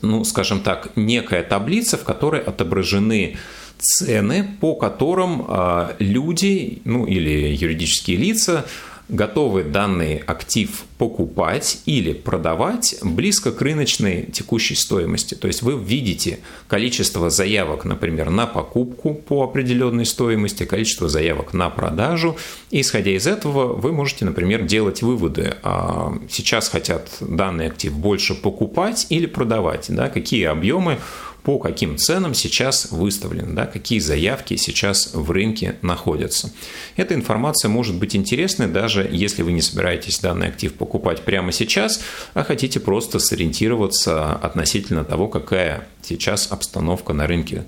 ну, 0.00 0.24
скажем 0.24 0.60
так, 0.60 0.96
некая 0.96 1.42
таблица, 1.42 1.98
в 1.98 2.04
которой 2.04 2.40
отображены 2.40 3.36
цены, 3.82 4.48
по 4.60 4.74
которым 4.74 5.44
а, 5.48 5.96
люди 5.98 6.80
ну, 6.84 7.04
или 7.04 7.54
юридические 7.54 8.16
лица 8.16 8.64
готовы 9.08 9.62
данный 9.62 10.16
актив 10.16 10.84
покупать 10.96 11.80
или 11.84 12.12
продавать 12.12 12.96
близко 13.02 13.52
к 13.52 13.60
рыночной 13.60 14.22
текущей 14.32 14.74
стоимости. 14.74 15.34
То 15.34 15.48
есть 15.48 15.62
вы 15.62 15.76
видите 15.76 16.38
количество 16.66 17.28
заявок, 17.28 17.84
например, 17.84 18.30
на 18.30 18.46
покупку 18.46 19.14
по 19.14 19.42
определенной 19.44 20.06
стоимости, 20.06 20.64
количество 20.64 21.08
заявок 21.08 21.52
на 21.52 21.68
продажу. 21.68 22.36
И 22.70 22.80
исходя 22.80 23.10
из 23.10 23.26
этого 23.26 23.74
вы 23.74 23.92
можете, 23.92 24.24
например, 24.24 24.62
делать 24.62 25.02
выводы. 25.02 25.56
А 25.62 26.14
сейчас 26.30 26.68
хотят 26.68 27.08
данный 27.20 27.66
актив 27.66 27.92
больше 27.92 28.34
покупать 28.34 29.06
или 29.10 29.26
продавать, 29.26 29.86
да, 29.88 30.08
какие 30.08 30.44
объемы 30.44 30.98
по 31.42 31.58
каким 31.58 31.96
ценам 31.96 32.34
сейчас 32.34 32.88
выставлены, 32.90 33.54
да, 33.54 33.66
какие 33.66 33.98
заявки 33.98 34.56
сейчас 34.56 35.10
в 35.12 35.30
рынке 35.30 35.76
находятся. 35.82 36.52
Эта 36.96 37.14
информация 37.14 37.68
может 37.68 37.96
быть 37.96 38.14
интересной, 38.14 38.68
даже 38.68 39.08
если 39.10 39.42
вы 39.42 39.52
не 39.52 39.60
собираетесь 39.60 40.20
данный 40.20 40.48
актив 40.48 40.72
покупать 40.74 41.22
прямо 41.22 41.52
сейчас, 41.52 42.00
а 42.34 42.44
хотите 42.44 42.78
просто 42.80 43.18
сориентироваться 43.18 44.32
относительно 44.32 45.04
того, 45.04 45.28
какая 45.28 45.88
сейчас 46.02 46.50
обстановка 46.50 47.12
на 47.12 47.26
рынке 47.26 47.64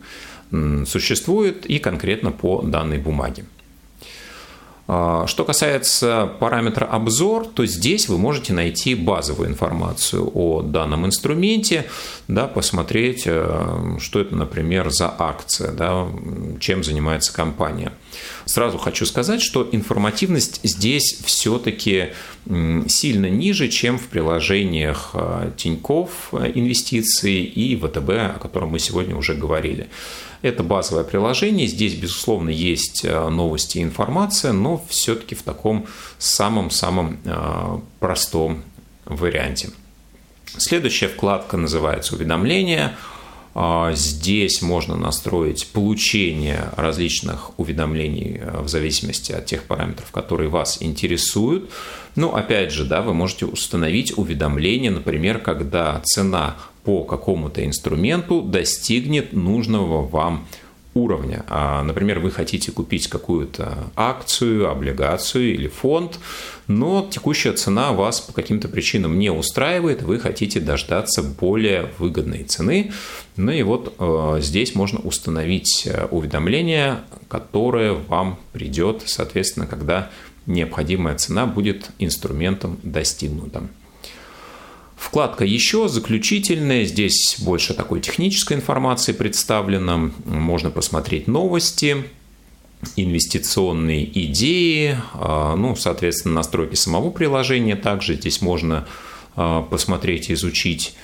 существует 0.87 1.67
и 1.67 1.79
конкретно 1.79 2.31
по 2.31 2.63
данной 2.63 2.99
бумаге. 2.99 3.45
А, 4.87 5.27
что 5.27 5.45
касается 5.45 6.31
параметра 6.41 6.85
обзор, 6.85 7.47
то 7.47 7.65
здесь 7.65 8.09
вы 8.09 8.19
можете 8.19 8.53
найти 8.53 8.95
базовую 8.95 9.49
информацию 9.49 10.31
о 10.35 10.61
данном 10.61 11.07
инструменте, 11.07 11.87
да, 12.29 12.47
посмотреть, 12.47 13.23
э, 13.25 13.97
что 13.99 14.21
это, 14.21 14.37
например, 14.37 14.91
за 14.91 15.15
акция, 15.19 15.73
да, 15.73 16.07
чем 16.61 16.85
занимается 16.85 17.33
компания. 17.33 17.93
Сразу 18.45 18.77
хочу 18.77 19.07
сказать, 19.07 19.41
что 19.41 19.67
информативность 19.73 20.61
здесь 20.63 21.19
все-таки 21.25 22.11
сильно 22.89 23.31
ниже, 23.31 23.69
чем 23.69 23.99
в 23.99 24.09
приложениях 24.09 25.13
э, 25.15 25.53
Тиньков 25.57 26.29
э, 26.33 26.53
инвестиций 26.55 27.43
и 27.43 27.75
ВТБ, 27.75 28.11
о 28.11 28.39
котором 28.39 28.69
мы 28.71 28.79
сегодня 28.79 29.17
уже 29.17 29.33
говорили. 29.33 29.89
Это 30.45 30.63
базовое 30.63 31.05
приложение. 31.05 31.67
Здесь, 31.67 31.95
безусловно, 31.95 32.51
есть 32.51 33.03
э, 33.03 33.29
новости 33.31 33.79
и 33.79 33.83
информация, 33.83 34.53
но 34.53 34.85
все-таки 34.91 35.35
в 35.35 35.43
таком 35.43 35.87
самом-самом 36.19 37.19
э, 37.25 37.79
простом 37.99 38.63
варианте. 39.07 39.71
Следующая 40.45 41.09
вкладка 41.09 41.57
называется 41.57 42.15
«Уведомления». 42.15 42.95
А, 43.55 43.95
здесь 43.95 44.61
можно 44.61 44.97
настроить 44.97 45.69
получение 45.69 46.69
различных 46.77 47.59
уведомлений 47.59 48.39
э, 48.39 48.61
в 48.61 48.69
зависимости 48.69 49.33
от 49.33 49.47
тех 49.47 49.63
параметров, 49.63 50.11
которые 50.11 50.51
вас 50.51 50.77
интересуют. 50.83 51.71
Ну, 52.17 52.35
опять 52.35 52.71
же, 52.71 52.85
да, 52.85 53.01
вы 53.01 53.15
можете 53.15 53.47
установить 53.47 54.19
уведомление, 54.19 54.91
например, 54.91 55.39
когда 55.39 56.03
цена 56.05 56.57
по 56.85 57.05
какому-то 57.05 57.65
инструменту 57.65 58.43
достигнет 58.43 59.33
нужного 59.33 60.07
вам 60.07 60.47
уровня. 60.95 61.45
А, 61.49 61.83
например, 61.83 62.21
вы 62.21 62.31
хотите 62.31 62.73
купить 62.73 63.09
какую-то 63.09 63.91
акцию, 63.97 64.71
облигацию 64.71 65.53
или 65.53 65.67
фонд, 65.67 66.19
но 66.69 67.07
текущая 67.11 67.53
цена 67.53 67.93
вас 67.93 68.21
по 68.21 68.33
каким-то 68.33 68.69
причинам 68.69 69.19
не 69.19 69.31
устраивает, 69.31 70.03
вы 70.03 70.19
хотите 70.21 70.61
дождаться 70.61 71.23
более 71.23 71.91
выгодной 71.99 72.45
цены. 72.45 72.93
Ну 73.37 73.51
и 73.51 73.63
вот 73.63 73.95
э, 73.99 74.39
здесь 74.41 74.75
можно 74.75 75.01
установить 75.01 75.83
э, 75.87 76.07
уведомление, 76.11 77.01
которое 77.29 77.93
вам 77.93 78.39
придет, 78.53 79.03
соответственно, 79.07 79.67
когда 79.67 80.11
необходимая 80.47 81.17
цена 81.17 81.47
будет 81.47 81.91
инструментом 81.99 82.79
достигнута. 82.83 83.65
Вкладка 85.05 85.45
«Еще» 85.45 85.87
заключительная. 85.87 86.87
Здесь 86.87 87.37
больше 87.39 87.75
такой 87.75 88.01
технической 88.01 88.57
информации 88.57 89.13
представлено. 89.13 90.11
Можно 90.25 90.71
посмотреть 90.71 91.29
новости, 91.29 92.05
инвестиционные 92.97 94.03
идеи, 94.27 94.97
а, 95.13 95.57
ну, 95.57 95.77
соответственно, 95.77 96.37
настройки 96.37 96.75
самого 96.75 97.11
приложения. 97.11 97.77
Также 97.77 98.15
здесь 98.15 98.41
можно 98.41 98.89
а, 99.37 99.61
посмотреть, 99.63 100.31
изучить. 100.31 100.95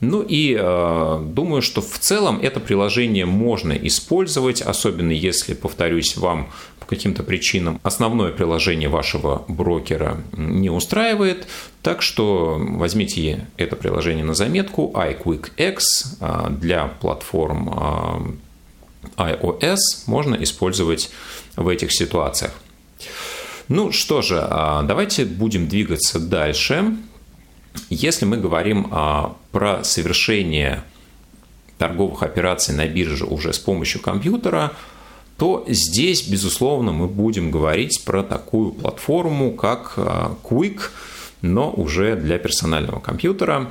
Ну 0.00 0.22
и 0.22 0.56
э, 0.58 1.20
думаю, 1.24 1.60
что 1.60 1.80
в 1.80 1.98
целом 1.98 2.38
это 2.40 2.60
приложение 2.60 3.26
можно 3.26 3.72
использовать, 3.72 4.62
особенно 4.62 5.10
если, 5.10 5.54
повторюсь, 5.54 6.16
вам 6.16 6.50
по 6.78 6.86
каким-то 6.86 7.24
причинам 7.24 7.80
основное 7.82 8.30
приложение 8.30 8.88
вашего 8.88 9.44
брокера 9.48 10.18
не 10.36 10.70
устраивает. 10.70 11.48
Так 11.82 12.02
что 12.02 12.56
возьмите 12.60 13.48
это 13.56 13.74
приложение 13.74 14.24
на 14.24 14.34
заметку 14.34 14.92
iQuickX 14.94 15.78
э, 16.20 16.50
для 16.50 16.86
платформ 16.86 18.38
э, 19.16 19.16
iOS 19.16 19.78
можно 20.06 20.36
использовать 20.36 21.10
в 21.56 21.66
этих 21.66 21.92
ситуациях. 21.92 22.52
Ну 23.66 23.92
что 23.92 24.22
же, 24.22 24.36
давайте 24.84 25.24
будем 25.24 25.68
двигаться 25.68 26.18
дальше. 26.18 26.96
Если 27.90 28.24
мы 28.24 28.36
говорим 28.36 28.88
а, 28.90 29.36
про 29.52 29.84
совершение 29.84 30.82
торговых 31.78 32.22
операций 32.22 32.74
на 32.74 32.86
бирже 32.86 33.24
уже 33.24 33.52
с 33.52 33.58
помощью 33.58 34.00
компьютера, 34.00 34.72
то 35.36 35.64
здесь, 35.68 36.28
безусловно, 36.28 36.92
мы 36.92 37.06
будем 37.06 37.50
говорить 37.50 38.02
про 38.04 38.22
такую 38.22 38.72
платформу, 38.72 39.52
как 39.52 39.94
а, 39.96 40.36
Quick, 40.42 40.80
но 41.42 41.70
уже 41.70 42.16
для 42.16 42.38
персонального 42.38 42.98
компьютера. 42.98 43.70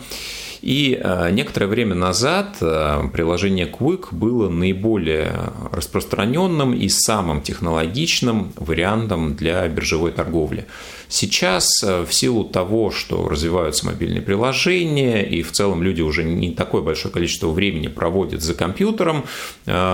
И 0.68 1.00
э, 1.02 1.30
некоторое 1.32 1.68
время 1.68 1.96
назад 1.96 2.58
э, 2.60 3.04
приложение 3.14 3.68
Quick 3.68 4.08
было 4.12 4.50
наиболее 4.50 5.54
распространенным 5.72 6.74
и 6.74 6.90
самым 6.90 7.42
технологичным 7.42 8.52
вариантом 8.58 9.34
для 9.34 9.66
биржевой 9.70 10.12
торговли. 10.12 10.66
Сейчас 11.08 11.70
э, 11.86 12.04
в 12.06 12.14
силу 12.14 12.44
того, 12.44 12.92
что 12.92 13.30
развиваются 13.30 13.86
мобильные 13.86 14.22
приложения 14.22 15.22
и 15.24 15.42
в 15.42 15.54
целом 15.54 15.84
люди 15.84 16.02
уже 16.02 16.26
не 16.26 16.52
такое 16.52 16.82
большое 16.82 17.14
количество 17.14 17.48
времени 17.48 17.88
проводят 17.88 18.42
за 18.42 18.54
компьютером, 18.54 19.24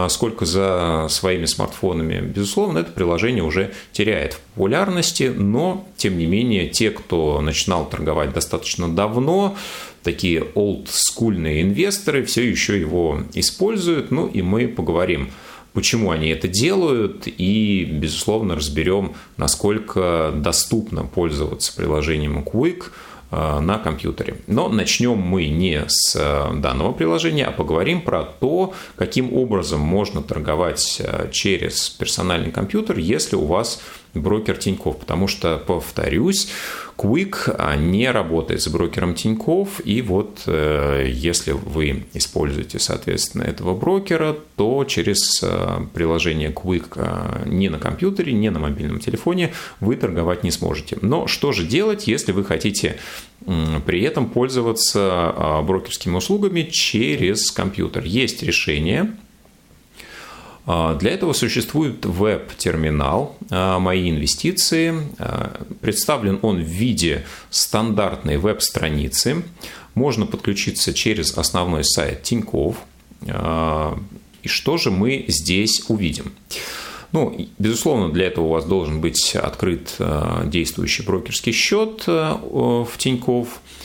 сколько 0.09 0.45
за 0.45 1.05
своими 1.09 1.45
смартфонами, 1.45 2.19
безусловно, 2.19 2.79
это 2.79 2.91
приложение 2.91 3.43
уже 3.43 3.73
теряет 3.91 4.33
в 4.33 4.39
популярности, 4.39 5.31
но 5.35 5.87
тем 5.97 6.17
не 6.17 6.25
менее 6.25 6.67
те, 6.69 6.89
кто 6.89 7.41
начинал 7.41 7.87
торговать 7.87 8.33
достаточно 8.33 8.89
давно, 8.89 9.55
такие 10.03 10.43
олдскульные 10.43 11.61
инвесторы 11.61 12.23
все 12.25 12.47
еще 12.47 12.79
его 12.79 13.21
используют, 13.33 14.11
ну 14.11 14.27
и 14.27 14.41
мы 14.41 14.67
поговорим 14.67 15.31
почему 15.73 16.11
они 16.11 16.29
это 16.29 16.47
делают, 16.47 17.27
и, 17.27 17.85
безусловно, 17.85 18.55
разберем, 18.55 19.15
насколько 19.37 20.31
доступно 20.35 21.03
пользоваться 21.03 21.75
приложением 21.75 22.39
Quick 22.43 22.85
э, 23.31 23.59
на 23.59 23.79
компьютере. 23.79 24.37
Но 24.47 24.69
начнем 24.69 25.17
мы 25.17 25.47
не 25.47 25.83
с 25.87 26.15
э, 26.15 26.53
данного 26.55 26.93
приложения, 26.93 27.45
а 27.45 27.51
поговорим 27.51 28.01
про 28.01 28.23
то, 28.23 28.73
каким 28.95 29.33
образом 29.33 29.79
можно 29.79 30.21
торговать 30.21 31.01
э, 31.03 31.29
через 31.31 31.89
персональный 31.89 32.51
компьютер, 32.51 32.99
если 32.99 33.35
у 33.35 33.45
вас 33.45 33.81
брокер 34.13 34.57
Тиньков, 34.57 34.97
потому 34.97 35.27
что, 35.27 35.57
повторюсь, 35.57 36.49
Quick 36.97 37.77
не 37.77 38.09
работает 38.11 38.61
с 38.61 38.67
брокером 38.67 39.15
Тиньков, 39.15 39.81
и 39.83 40.01
вот 40.01 40.43
э, 40.45 41.07
если 41.09 41.51
вы 41.51 42.05
используете, 42.13 42.79
соответственно, 42.79 43.43
этого 43.43 43.75
брокера, 43.75 44.35
то 44.55 44.85
через 44.85 45.41
э, 45.41 45.79
приложение 45.93 46.51
Quick 46.51 46.93
э, 46.95 47.49
ни 47.49 47.67
на 47.67 47.79
компьютере, 47.79 48.33
ни 48.33 48.49
на 48.49 48.59
мобильном 48.59 48.99
телефоне 48.99 49.53
вы 49.79 49.95
торговать 49.95 50.43
не 50.43 50.51
сможете. 50.51 50.97
Но 51.01 51.27
что 51.27 51.51
же 51.51 51.65
делать, 51.65 52.07
если 52.07 52.31
вы 52.31 52.43
хотите 52.43 52.97
при 53.85 54.01
этом 54.03 54.29
пользоваться 54.29 55.61
брокерскими 55.63 56.15
услугами 56.15 56.61
через 56.61 57.51
компьютер? 57.51 58.05
Есть 58.05 58.41
решение, 58.41 59.01
а, 59.01 59.22
для 60.65 61.11
этого 61.11 61.33
существует 61.33 62.05
веб-терминал 62.05 63.35
а, 63.49 63.79
«Мои 63.79 64.09
инвестиции». 64.09 64.93
А, 65.19 65.65
представлен 65.81 66.39
он 66.41 66.57
в 66.57 66.67
виде 66.67 67.25
стандартной 67.49 68.37
веб-страницы. 68.37 69.43
Можно 69.93 70.25
подключиться 70.25 70.93
через 70.93 71.37
основной 71.37 71.83
сайт 71.83 72.23
Тиньков. 72.23 72.77
И 73.25 74.47
что 74.47 74.77
же 74.77 74.89
мы 74.89 75.25
здесь 75.27 75.83
увидим? 75.87 76.33
Ну, 77.11 77.47
безусловно, 77.59 78.11
для 78.11 78.25
этого 78.25 78.45
у 78.45 78.49
вас 78.49 78.65
должен 78.65 79.01
быть 79.01 79.35
открыт 79.35 79.95
действующий 80.45 81.03
брокерский 81.03 81.51
счет 81.51 82.07
в 82.07 82.89
Тиньков– 82.97 83.61
а, 83.69 83.82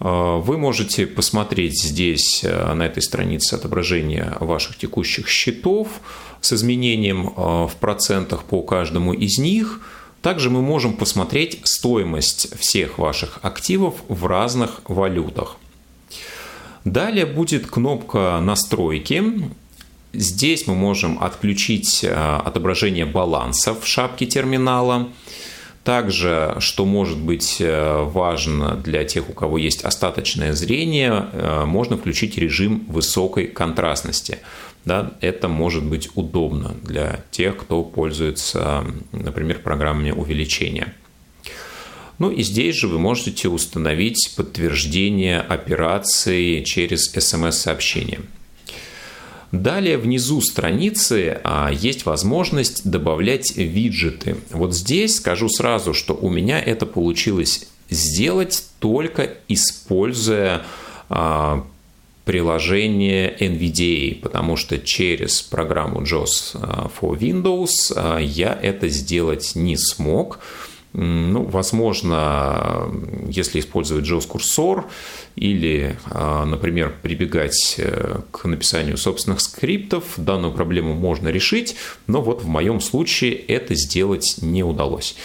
вы 0.00 0.58
можете 0.58 1.06
посмотреть 1.06 1.82
здесь, 1.82 2.40
э, 2.42 2.74
на 2.74 2.86
этой 2.86 3.02
странице, 3.02 3.54
отображение 3.54 4.36
ваших 4.40 4.76
текущих 4.76 5.28
счетов 5.28 5.88
с 6.40 6.52
изменением 6.52 7.28
э, 7.28 7.30
в 7.66 7.72
процентах 7.78 8.44
по 8.44 8.62
каждому 8.62 9.12
из 9.12 9.38
них. 9.38 9.80
Также 10.20 10.50
мы 10.50 10.62
можем 10.62 10.94
посмотреть 10.94 11.60
стоимость 11.64 12.58
всех 12.58 12.98
ваших 12.98 13.38
активов 13.42 13.94
в 14.08 14.26
разных 14.26 14.80
валютах. 14.88 15.56
Далее 16.84 17.24
будет 17.24 17.66
кнопка 17.66 18.40
«Настройки». 18.42 19.22
Здесь 20.12 20.66
мы 20.66 20.74
можем 20.74 21.22
отключить 21.22 22.04
э, 22.04 22.12
отображение 22.12 23.06
баланса 23.06 23.74
в 23.74 23.86
шапке 23.86 24.26
терминала– 24.26 25.08
также, 25.84 26.56
что 26.58 26.86
может 26.86 27.18
быть 27.18 27.58
э, 27.60 28.02
важно 28.02 28.74
для 28.74 29.04
тех, 29.04 29.28
у 29.28 29.32
кого 29.34 29.58
есть 29.58 29.84
остаточное 29.84 30.54
зрение, 30.54 31.28
э, 31.32 31.64
можно 31.66 31.98
включить 31.98 32.38
режим 32.38 32.86
высокой 32.88 33.46
контрастности. 33.46 34.38
Да, 34.86 35.12
это 35.20 35.48
может 35.48 35.84
быть 35.84 36.08
удобно 36.14 36.74
для 36.82 37.24
тех, 37.30 37.56
кто 37.58 37.82
пользуется, 37.82 38.84
например, 39.12 39.60
программами 39.60 40.10
увеличения. 40.10 40.94
Ну 42.18 42.30
и 42.30 42.42
здесь 42.42 42.76
же 42.76 42.88
вы 42.88 42.98
можете 42.98 43.48
установить 43.48 44.34
подтверждение 44.36 45.40
операции 45.40 46.62
через 46.62 47.10
смс-сообщение. 47.10 48.20
Далее 49.62 49.98
внизу 49.98 50.40
страницы 50.40 51.40
а, 51.44 51.70
есть 51.70 52.06
возможность 52.06 52.88
добавлять 52.88 53.56
виджеты. 53.56 54.36
Вот 54.50 54.74
здесь 54.74 55.16
скажу 55.16 55.48
сразу, 55.48 55.94
что 55.94 56.14
у 56.14 56.28
меня 56.28 56.60
это 56.60 56.86
получилось 56.86 57.68
сделать 57.90 58.64
только 58.80 59.30
используя 59.48 60.62
а, 61.08 61.64
приложение 62.24 63.36
NVDA, 63.38 64.20
потому 64.20 64.56
что 64.56 64.78
через 64.78 65.42
программу 65.42 66.02
JAWS 66.02 66.50
а, 66.54 66.90
for 67.00 67.18
Windows 67.18 68.22
я 68.22 68.58
это 68.60 68.88
сделать 68.88 69.52
не 69.54 69.76
смог. 69.76 70.40
Ну, 70.96 71.42
возможно, 71.42 72.88
если 73.28 73.58
использовать 73.58 74.04
JAWS-курсор 74.04 74.84
или, 75.34 75.96
а, 76.06 76.44
например, 76.44 76.94
прибегать 77.02 77.74
э, 77.78 78.20
к 78.30 78.44
написанию 78.44 78.96
собственных 78.96 79.40
скриптов, 79.40 80.04
данную 80.16 80.52
проблему 80.52 80.94
можно 80.94 81.30
решить, 81.30 81.74
но 82.06 82.22
вот 82.22 82.42
в 82.42 82.46
моем 82.46 82.80
случае 82.80 83.32
это 83.34 83.74
сделать 83.74 84.36
не 84.40 84.62
удалось. 84.62 85.16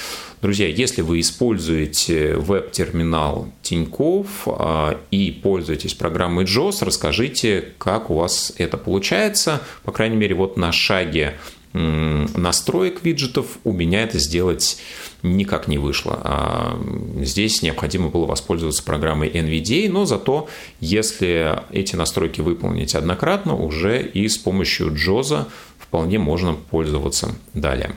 Друзья, 0.41 0.67
если 0.67 1.03
вы 1.03 1.19
используете 1.19 2.34
веб-терминал 2.34 3.49
Тиньков 3.62 4.47
а, 4.47 4.99
и 5.12 5.29
пользуетесь 5.32 5.93
программой 5.93 6.45
JAWS, 6.45 6.84
расскажите, 6.84 7.73
как 7.77 8.10
у 8.10 8.15
вас 8.15 8.53
это 8.58 8.77
получается. 8.77 9.62
По 9.84 9.91
крайней 9.91 10.17
мере, 10.17 10.34
вот 10.34 10.58
на 10.58 10.71
шаге 10.71 11.36
настроек 11.73 13.03
виджетов 13.03 13.60
у 13.63 13.71
меня 13.71 14.03
это 14.03 14.17
сделать 14.17 14.77
никак 15.21 15.67
не 15.67 15.77
вышло. 15.77 16.19
А 16.23 16.79
здесь 17.21 17.62
необходимо 17.62 18.10
было 18.10 18.25
воспользоваться 18.25 18.84
программой 18.84 19.29
NVDA, 19.29 19.89
но 19.89 20.05
зато 20.05 20.47
если 20.79 21.62
эти 21.71 21.95
настройки 21.95 22.41
выполнить 22.41 22.95
однократно, 22.95 23.55
уже 23.55 24.01
и 24.01 24.27
с 24.27 24.38
помощью 24.38 24.93
JOZA 24.93 25.45
вполне 25.77 26.19
можно 26.19 26.53
пользоваться 26.53 27.36
далее. 27.53 27.95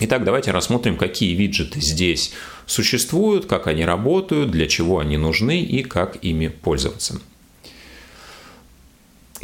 Итак, 0.00 0.24
давайте 0.24 0.50
рассмотрим, 0.50 0.96
какие 0.96 1.34
виджеты 1.34 1.80
здесь 1.80 2.32
существуют, 2.66 3.46
как 3.46 3.66
они 3.66 3.84
работают, 3.84 4.50
для 4.50 4.66
чего 4.66 4.98
они 4.98 5.16
нужны 5.16 5.62
и 5.62 5.82
как 5.82 6.16
ими 6.22 6.48
пользоваться. 6.48 7.20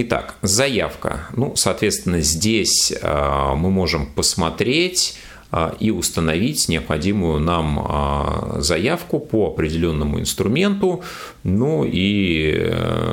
Итак, 0.00 0.36
заявка. 0.42 1.26
Ну, 1.34 1.56
соответственно, 1.56 2.20
здесь 2.20 2.92
э, 2.92 3.52
мы 3.56 3.70
можем 3.70 4.06
посмотреть 4.06 5.18
и 5.80 5.90
установить 5.90 6.68
необходимую 6.68 7.40
нам 7.40 8.60
заявку 8.60 9.18
по 9.18 9.46
определенному 9.46 10.20
инструменту, 10.20 11.02
ну 11.42 11.86
и, 11.90 12.70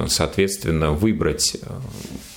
соответственно, 0.09 0.91
выбрать 0.91 1.55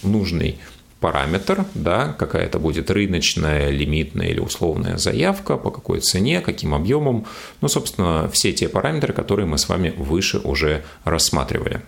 нужный 0.05 0.61
параметр, 1.01 1.65
да, 1.75 2.15
какая 2.17 2.45
это 2.45 2.61
будет 2.61 2.93
рыночная, 2.93 3.71
лимитная 3.71 4.29
или 4.29 4.39
условная 4.39 4.99
заявка, 4.99 5.57
по 5.57 5.73
какой 5.73 5.99
цене, 5.99 6.41
каким 6.43 6.75
объемом, 6.75 7.27
ну, 7.61 7.67
собственно, 7.67 8.31
все 8.33 8.53
те 8.53 8.69
параметры, 8.69 9.13
которые 9.13 9.47
мы 9.47 9.59
с 9.59 9.69
вами 9.69 9.93
выше 9.97 10.39
уже 10.39 10.85
рассматривали. 11.03 11.83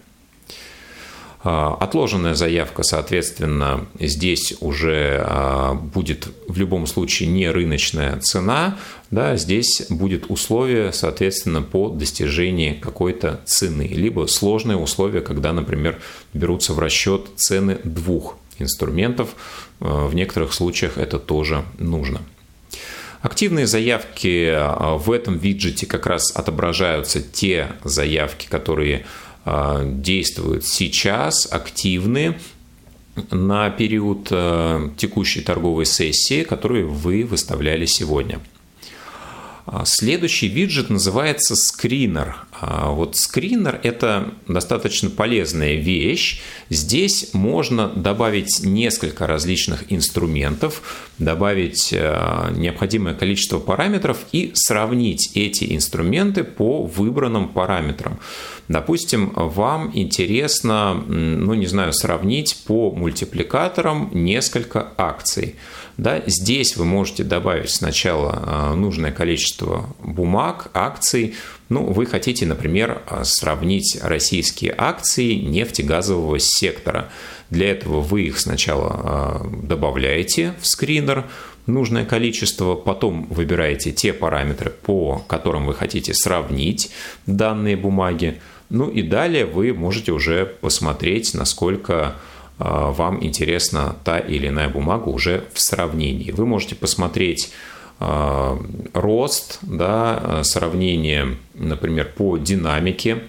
А, 1.43 1.75
отложенная 1.81 2.35
заявка, 2.35 2.83
соответственно, 2.83 3.87
здесь 3.99 4.55
уже 4.61 5.25
а, 5.25 5.73
будет 5.73 6.29
в 6.47 6.59
любом 6.59 6.87
случае 6.87 7.31
не 7.31 7.49
рыночная 7.49 8.19
цена, 8.21 8.77
да, 9.11 9.37
здесь 9.37 9.87
будет 9.89 10.31
условие, 10.31 10.93
соответственно, 10.93 11.63
по 11.63 11.89
достижении 11.89 12.75
какой-то 12.75 13.41
цены, 13.47 13.89
либо 13.91 14.27
сложные 14.27 14.77
условия, 14.77 15.23
когда, 15.23 15.55
например, 15.55 15.99
берутся 16.35 16.75
в 16.75 16.79
расчет 16.79 17.29
цены 17.37 17.79
двух 17.85 18.37
инструментов. 18.59 19.31
Э, 19.81 20.07
в 20.09 20.15
некоторых 20.15 20.53
случаях 20.53 20.99
это 20.99 21.19
тоже 21.19 21.65
нужно. 21.79 22.21
Активные 23.23 23.67
заявки 23.67 24.57
в 24.99 25.13
этом 25.13 25.37
виджете 25.37 25.85
как 25.85 26.07
раз 26.07 26.35
отображаются 26.35 27.21
те 27.21 27.73
заявки, 27.85 28.47
которые 28.49 29.05
действуют 29.45 30.65
сейчас, 30.65 31.49
активны 31.51 32.39
на 33.31 33.71
период 33.71 34.29
текущей 34.97 35.41
торговой 35.41 35.87
сессии, 35.87 36.45
которую 36.45 36.91
вы 36.91 37.25
выставляли 37.25 37.87
сегодня. 37.87 38.41
А, 39.73 39.85
следующий 39.85 40.49
виджет 40.49 40.91
называется 40.91 41.55
скринер. 41.55 42.39
А, 42.61 42.91
вот 42.91 43.15
скринер– 43.15 43.79
это 43.85 44.33
достаточно 44.49 45.11
полезная 45.11 45.77
вещь. 45.77 46.41
Здесь 46.71 47.31
можно 47.35 47.89
добавить 47.89 48.65
несколько 48.65 49.29
различных 49.29 49.85
инструментов, 49.93 50.83
добавить 51.19 51.95
а, 51.95 52.51
необходимое 52.51 53.15
количество 53.15 53.61
параметров 53.61 54.19
и 54.33 54.51
сравнить 54.55 55.31
эти 55.37 55.73
инструменты 55.77 56.43
по 56.43 56.83
выбранным 56.83 57.49
параметрам. 57.49 58.19
Допустим, 58.67 59.33
вам 59.37 59.93
интересно, 59.95 60.95
ну 60.95 61.55
не 61.55 61.67
знаю, 61.67 61.93
сравнить 61.93 62.65
по 62.67 62.91
мультипликаторам 62.91 64.11
несколько 64.13 64.93
акций– 64.97 65.55
да, 66.01 66.23
здесь 66.27 66.79
вы 66.79 66.87
можете 66.87 67.25
добавить 67.25 67.69
сначала 67.69 68.43
а, 68.43 68.75
нужное 68.75 69.13
количество 69.13 69.95
бумаг, 70.03 70.71
акций. 70.73 71.35
Ну, 71.69 71.93
вы 71.93 72.07
хотите, 72.07 72.47
например, 72.47 73.03
а, 73.07 73.23
сравнить 73.25 73.99
российские 74.03 74.75
акции 74.79 75.35
нефтегазового 75.35 76.39
сектора. 76.39 77.11
Для 77.51 77.73
этого 77.73 78.01
вы 78.01 78.23
их 78.23 78.41
сначала 78.41 78.89
а, 78.91 79.51
добавляете 79.63 80.55
в 80.63 80.67
скринер, 80.67 81.27
нужное 81.67 82.07
количество, 82.07 82.77
потом 82.77 83.27
выбираете 83.27 83.93
те 83.93 84.15
параметры, 84.15 84.71
по 84.71 85.23
которым 85.29 85.67
вы 85.67 85.75
хотите 85.75 86.15
сравнить 86.15 86.91
данные 87.27 87.77
бумаги. 87.77 88.41
Ну 88.71 88.89
и 88.89 89.03
далее 89.03 89.45
вы 89.45 89.75
можете 89.75 90.13
уже 90.13 90.47
посмотреть, 90.47 91.35
насколько 91.35 92.17
вам 92.61 93.25
интересна 93.25 93.97
та 94.05 94.19
или 94.19 94.49
иная 94.49 94.69
бумага 94.69 95.09
уже 95.09 95.45
в 95.55 95.61
сравнении. 95.61 96.31
Вы 96.31 96.45
можете 96.45 96.75
посмотреть 96.75 97.53
а, 97.99 98.59
рост, 98.93 99.59
да, 99.63 100.43
сравнение, 100.45 101.37
например, 101.55 102.13
по 102.17 102.37
динамике 102.37 103.23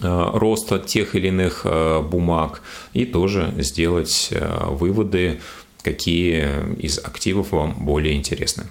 а, 0.00 0.30
роста 0.38 0.78
тех 0.78 1.14
или 1.14 1.28
иных 1.28 1.66
бумаг 2.10 2.62
и 2.94 3.04
тоже 3.04 3.52
сделать 3.58 4.32
выводы, 4.62 5.40
какие 5.82 6.74
из 6.78 6.98
активов 6.98 7.52
вам 7.52 7.74
более 7.78 8.14
интересны. 8.14 8.64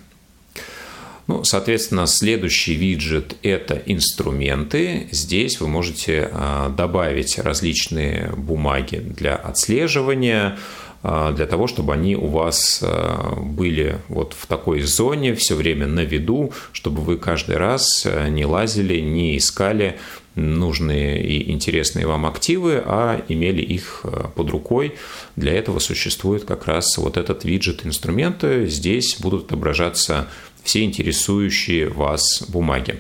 Ну, 1.28 1.44
соответственно, 1.44 2.08
следующий 2.08 2.74
виджет– 2.76 3.36
это 3.44 3.82
инструменты. 3.86 5.10
Здесь 5.12 5.60
вы 5.60 5.68
можете 5.68 6.30
а, 6.32 6.70
добавить 6.70 7.38
различные 7.38 8.32
бумаги 8.38 8.96
для 8.96 9.36
отслеживания, 9.36 10.58
а, 11.04 11.34
для 11.34 11.46
того, 11.46 11.68
чтобы 11.68 11.94
они 11.94 12.16
у 12.16 12.28
вас 12.28 12.80
а, 12.82 13.36
были 13.42 14.00
вот 14.08 14.36
в 14.40 14.46
такой 14.46 14.80
зоне, 14.80 15.36
все 15.36 15.56
время 15.56 15.86
на 15.86 16.06
виду, 16.06 16.54
чтобы 16.72 17.02
вы 17.02 17.18
каждый 17.18 17.58
раз 17.58 18.08
не 18.30 18.46
лазили, 18.46 19.02
не 19.02 19.38
искали 19.38 20.00
нужные 20.36 21.22
и 21.22 21.52
интересные 21.52 22.08
вам 22.08 22.26
активы, 22.26 22.82
а 22.86 23.22
имели 23.28 23.62
их 23.62 24.06
под 24.36 24.50
рукой. 24.50 24.96
Для 25.36 25.52
этого 25.52 25.80
существует 25.80 26.46
как 26.46 26.68
раз 26.68 26.98
вот 26.98 27.18
этот 27.18 27.44
виджет 27.44 27.86
инструменты. 27.86 28.68
Здесь 28.68 29.18
будут 29.20 29.48
отображаться 29.48 30.28
все 30.68 30.84
интересующие 30.84 31.88
вас 31.88 32.44
бумаги. 32.50 33.00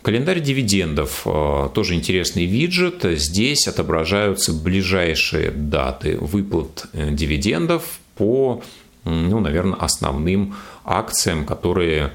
Календарь 0.00 0.40
дивидендов 0.40 1.22
э, 1.26 1.68
тоже 1.74 1.94
интересный 1.94 2.46
виджет. 2.46 3.04
Здесь 3.04 3.68
отображаются 3.68 4.54
ближайшие 4.54 5.50
даты 5.50 6.16
выплат 6.18 6.86
э, 6.94 7.10
дивидендов 7.12 8.00
по, 8.16 8.62
ну, 9.04 9.40
наверное, 9.40 9.78
основным 9.78 10.56
акциям, 10.84 11.44
которые 11.44 12.12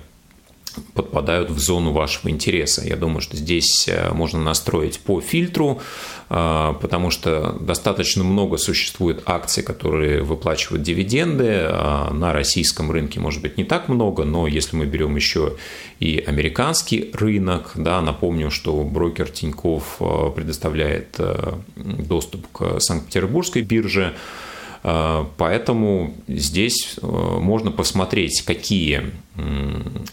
подпадают 0.94 1.50
в 1.50 1.60
зону 1.60 1.92
вашего 1.92 2.30
интереса. 2.30 2.86
Я 2.86 2.96
думаю, 2.96 3.22
что 3.22 3.38
здесь 3.38 3.88
э, 3.88 4.12
можно 4.14 4.40
настроить 4.40 5.00
по 5.00 5.22
фильтру, 5.22 5.82
э, 6.30 6.74
потому 6.82 7.12
что 7.12 7.58
достаточно 7.60 8.24
много 8.24 8.58
существует 8.58 9.24
акций, 9.26 9.64
которые 9.64 10.24
выплачивают 10.24 10.84
дивиденды. 10.84 11.68
А 11.70 12.12
на 12.14 12.34
российском 12.34 12.92
рынке, 12.92 13.20
может 13.20 13.42
быть, 13.42 13.58
не 13.58 13.64
так 13.64 13.90
много, 13.90 14.24
но 14.24 14.48
если 14.48 14.76
мы 14.76 14.86
берем 14.86 15.16
еще 15.16 15.56
и 16.00 16.24
американский 16.26 17.12
рынок, 17.14 17.72
да, 17.76 18.02
напомню, 18.02 18.52
что 18.52 18.84
брокер 18.84 19.30
Тиньков 19.30 19.98
э, 20.00 20.32
предоставляет 20.36 21.20
доступ 21.76 22.48
к 22.52 22.80
Санкт-Петербургской 22.80 23.62
бирже, 23.62 24.14
Э, 24.14 24.47
поэтому 24.84 26.16
здесь 26.28 26.96
э, 27.02 27.06
можно 27.06 27.72
посмотреть, 27.72 28.42
какие 28.42 29.12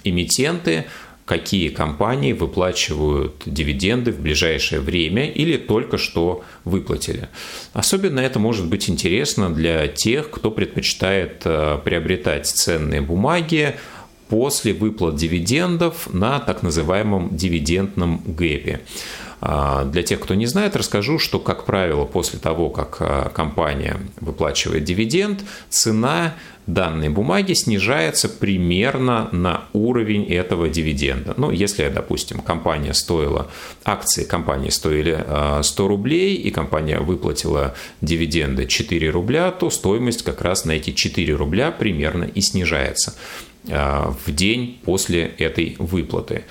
эмитенты, 0.04 0.84
какие 1.24 1.68
компании 1.68 2.32
выплачивают 2.32 3.42
дивиденды 3.46 4.12
в 4.12 4.20
ближайшее 4.20 4.80
время 4.80 5.26
или 5.26 5.56
только 5.56 5.96
что 5.96 6.44
выплатили. 6.64 7.28
Особенно 7.72 8.20
это 8.20 8.38
может 8.38 8.66
быть 8.66 8.90
интересно 8.90 9.52
для 9.52 9.88
тех, 9.88 10.30
кто 10.30 10.50
предпочитает 10.50 11.42
э, 11.44 11.78
приобретать 11.82 12.46
ценные 12.46 13.00
бумаги 13.00 13.76
после 14.28 14.72
выплат 14.72 15.16
дивидендов 15.16 16.12
на 16.12 16.40
так 16.40 16.62
называемом 16.62 17.36
дивидендном 17.36 18.22
гэпе. 18.26 18.80
А, 19.46 19.84
для 19.84 20.02
тех, 20.02 20.20
кто 20.20 20.34
не 20.34 20.46
знает, 20.46 20.74
расскажу, 20.74 21.18
что, 21.18 21.38
как 21.38 21.66
правило, 21.66 22.06
после 22.06 22.38
того, 22.38 22.70
как 22.70 22.96
а, 23.00 23.28
компания 23.28 23.98
выплачивает 24.18 24.84
дивиденд, 24.84 25.44
цена 25.68 26.34
данной 26.66 27.10
бумаги 27.10 27.52
снижается 27.52 28.30
примерно 28.30 29.28
на 29.32 29.64
уровень 29.74 30.24
этого 30.24 30.70
дивиденда. 30.70 31.34
Ну, 31.36 31.50
если, 31.50 31.86
допустим, 31.90 32.40
компания 32.40 32.94
стоила, 32.94 33.50
акции 33.84 34.24
компании 34.24 34.70
стоили 34.70 35.22
100 35.62 35.84
а, 35.84 35.88
рублей, 35.88 36.36
и 36.36 36.50
компания 36.50 37.00
выплатила 37.00 37.74
дивиденды 38.00 38.64
4 38.64 39.10
рубля, 39.10 39.50
то 39.50 39.68
стоимость 39.68 40.22
как 40.22 40.40
раз 40.40 40.64
на 40.64 40.72
эти 40.72 40.92
4 40.92 41.34
рубля 41.34 41.70
примерно 41.70 42.24
и 42.24 42.40
снижается 42.40 43.14
в 43.66 44.30
день 44.30 44.78
после 44.84 45.32
этой 45.38 45.76
выплаты. 45.78 46.44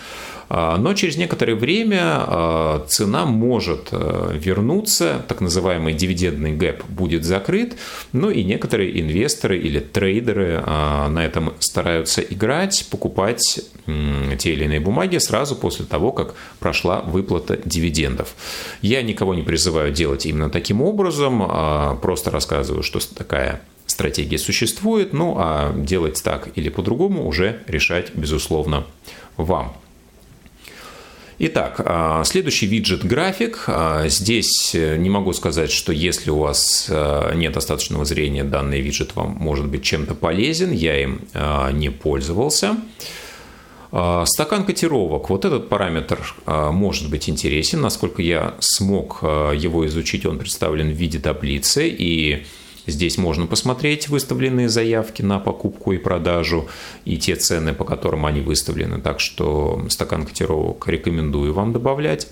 А, 0.56 0.78
но 0.78 0.94
через 0.94 1.18
некоторое 1.18 1.56
время 1.56 2.02
а, 2.04 2.86
цена 2.88 3.26
может 3.26 3.90
э, 3.92 4.34
вернуться, 4.36 5.26
так 5.28 5.42
называемый 5.42 5.94
дивидендный 5.96 6.54
гэп 6.54 6.84
будет 6.90 7.24
закрыт, 7.24 7.76
ну 8.12 8.30
и 8.30 8.44
некоторые 8.44 9.02
инвесторы 9.02 9.58
или 9.58 9.80
трейдеры 9.80 10.62
на 10.64 11.26
этом 11.26 11.54
стараются 11.60 12.22
играть, 12.22 12.86
покупать 12.92 13.62
те 13.86 14.54
или 14.54 14.66
иные 14.66 14.80
бумаги 14.80 15.18
сразу 15.18 15.56
после 15.56 15.86
того, 15.86 16.12
как 16.12 16.36
прошла 16.60 17.02
выплата 17.02 17.60
дивидендов. 17.66 18.36
Я 18.82 19.02
никого 19.02 19.34
не 19.34 19.42
призываю 19.42 19.92
делать 19.92 20.26
именно 20.26 20.50
таким 20.50 20.82
образом, 20.82 22.00
просто 22.02 22.32
рассказываю, 22.32 22.84
что 22.84 23.00
такая 23.16 23.62
стратегия 23.94 24.38
существует, 24.38 25.14
ну 25.14 25.36
а 25.38 25.74
делать 25.74 26.22
так 26.24 26.50
или 26.56 26.70
по-другому 26.70 27.28
уже 27.28 27.62
решать, 27.68 28.14
безусловно, 28.16 28.86
вам. 29.38 29.74
Итак, 31.40 31.82
а, 31.84 32.24
следующий 32.24 32.68
виджет 32.68 33.04
график. 33.04 33.64
А, 33.68 34.08
здесь 34.08 34.74
э, 34.76 34.98
не 34.98 35.10
могу 35.10 35.34
сказать, 35.34 35.72
что 35.72 35.92
если 35.92 36.30
у 36.30 36.38
вас 36.38 36.86
э, 36.90 37.34
нет 37.36 37.54
достаточного 37.54 38.06
зрения, 38.06 38.44
данный 38.44 38.82
виджет 38.82 39.16
вам 39.16 39.32
может 39.32 39.68
быть 39.68 39.84
чем-то 39.84 40.14
полезен. 40.14 40.72
Я 40.72 41.02
им 41.02 41.22
а, 41.34 41.72
не 41.72 41.90
пользовался. 41.90 42.78
Стакан 44.26 44.66
котировок. 44.66 45.30
Вот 45.30 45.46
этот 45.46 45.70
параметр 45.70 46.20
может 46.48 47.12
быть 47.12 47.30
интересен. 47.30 47.80
Насколько 47.80 48.24
я 48.24 48.56
смог 48.60 49.22
его 49.22 49.86
изучить, 49.86 50.26
он 50.26 50.40
представлен 50.40 50.90
в 50.90 50.96
виде 50.96 51.20
таблицы. 51.20 51.88
И 51.88 52.44
Здесь 52.86 53.18
можно 53.18 53.46
посмотреть 53.46 54.10
выставленные 54.10 54.68
заявки 54.68 55.22
на 55.22 55.40
покупку 55.40 55.94
и 55.94 55.98
продажу 55.98 56.68
и 57.06 57.18
те 57.18 57.36
цены, 57.36 57.74
по 57.74 57.86
которым 57.86 58.26
они 58.26 58.42
выставлены. 58.42 59.00
Так 59.00 59.20
что 59.20 59.86
стакан 59.90 60.26
котировок 60.26 60.88
рекомендую 60.88 61.54
вам 61.54 61.72
добавлять. 61.72 62.28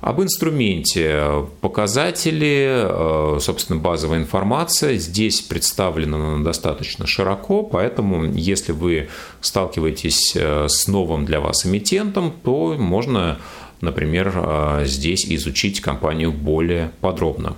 Об 0.00 0.22
инструменте 0.22 1.46
показатели, 1.60 2.68
э, 2.68 3.38
собственно, 3.38 3.78
базовая 3.78 4.20
информация 4.20 4.96
здесь 4.96 5.42
представлена 5.42 6.42
достаточно 6.42 7.06
широко, 7.06 7.62
поэтому 7.62 8.24
если 8.24 8.72
вы 8.72 9.10
сталкиваетесь 9.42 10.32
э, 10.36 10.68
с 10.68 10.88
новым 10.88 11.26
для 11.26 11.40
вас 11.40 11.66
эмитентом, 11.66 12.32
то 12.42 12.76
можно, 12.78 13.40
например, 13.82 14.32
э, 14.34 14.84
здесь 14.86 15.26
изучить 15.26 15.82
компанию 15.82 16.32
более 16.32 16.92
подробно. 17.02 17.54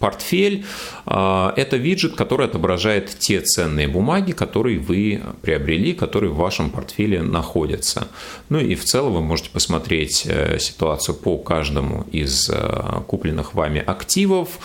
Портфель 0.00 0.64
а,– 1.04 1.52
это 1.56 1.76
виджет, 1.76 2.16
который 2.16 2.46
отображает 2.46 3.16
те 3.18 3.40
ценные 3.40 3.86
бумаги, 3.86 4.32
которые 4.32 4.78
вы 4.78 5.20
приобрели, 5.42 5.92
которые 5.92 6.32
в 6.32 6.36
вашем 6.36 6.70
портфеле 6.70 7.22
находятся. 7.22 8.08
Ну 8.48 8.58
и 8.58 8.74
в 8.74 8.84
целом 8.84 9.12
вы 9.12 9.20
можете 9.20 9.50
посмотреть 9.50 10.24
э, 10.26 10.58
ситуацию 10.58 11.14
по 11.14 11.36
каждому 11.36 12.06
из 12.10 12.48
э, 12.48 13.02
купленных 13.06 13.54
вами 13.54 13.84
активов, 13.86 14.58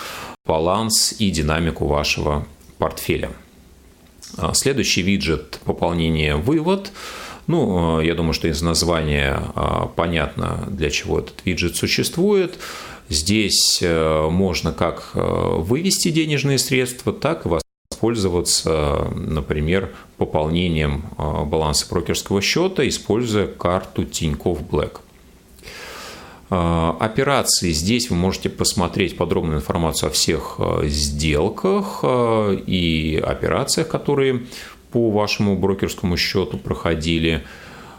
баланс 0.46 1.14
и 1.20 1.30
динамику 1.30 1.86
вашего 1.86 2.48
портфеля. 2.78 3.32
А, 4.38 4.54
следующий 4.54 5.02
виджет– 5.02 5.60
пополнение 5.66 6.38
«Вывод». 6.38 6.92
Ну, 7.48 8.00
э, 8.00 8.06
я 8.06 8.16
думаю, 8.16 8.34
что 8.34 8.48
из 8.48 8.62
названия 8.62 9.40
а, 9.56 9.88
понятно, 9.88 10.66
для 10.70 10.90
чего 10.90 11.20
этот 11.20 11.46
виджет 11.46 11.76
существует. 11.76 12.58
Здесь 13.10 13.80
э, 13.82 14.30
можно 14.30 14.72
как 14.72 15.12
э, 15.14 15.20
вывести 15.20 16.10
денежные 16.10 16.58
средства, 16.58 17.14
так 17.14 17.46
и 17.46 17.50
воспользоваться, 17.92 19.12
например, 19.14 19.94
пополнением 20.18 21.06
э, 21.18 21.44
баланса 21.46 21.88
брокерского 21.88 22.42
счета, 22.42 22.88
используя 22.88 23.46
карту 23.48 24.06
Тинькофф 24.06 24.62
Black. 24.62 25.00
Операции. 26.48 27.72
Здесь 27.72 28.12
вы 28.12 28.18
можете 28.18 28.50
посмотреть 28.50 29.18
подробную 29.18 29.58
информацию 29.58 30.10
о 30.10 30.12
всех 30.12 30.60
сделках 30.84 32.04
и 32.04 33.22
операциях, 33.26 33.88
которые 33.88 34.46
по 34.96 35.12
вашему 35.12 35.58
брокерскому 35.58 36.16
счету 36.16 36.58
проходили 36.58 37.44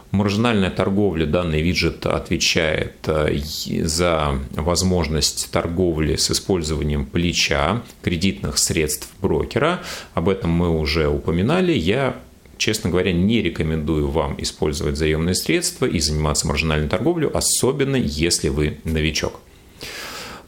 маржинальная 0.09 0.71
торговля, 0.71 1.27
данный 1.27 1.61
виджет 1.61 2.07
отвечает 2.07 2.95
э, 3.05 3.37
за 3.83 4.39
возможность 4.55 5.51
торговли 5.51 6.15
с 6.15 6.31
использованием 6.31 7.05
плеча 7.05 7.83
кредитных 8.01 8.57
средств 8.57 9.09
брокера. 9.21 9.81
Об 10.15 10.27
этом 10.27 10.49
мы 10.49 10.75
уже 10.75 11.07
упоминали. 11.07 11.71
Я 11.71 12.15
честно 12.57 12.89
говоря, 12.89 13.11
не 13.11 13.43
рекомендую 13.43 14.09
вам 14.09 14.33
использовать 14.39 14.97
заемные 14.97 15.35
средства 15.35 15.85
и 15.85 15.99
заниматься 15.99 16.47
маржинальной 16.47 16.89
торговлей, 16.89 17.29
особенно 17.29 17.95
если 17.95 18.49
вы 18.49 18.79
новичок. 18.85 19.39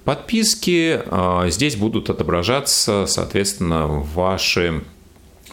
Подписки 0.03 0.99
э, 0.99 1.49
здесь 1.51 1.75
будут 1.75 2.09
отображаться, 2.09 3.05
соответственно, 3.05 3.85
ваши 3.85 4.81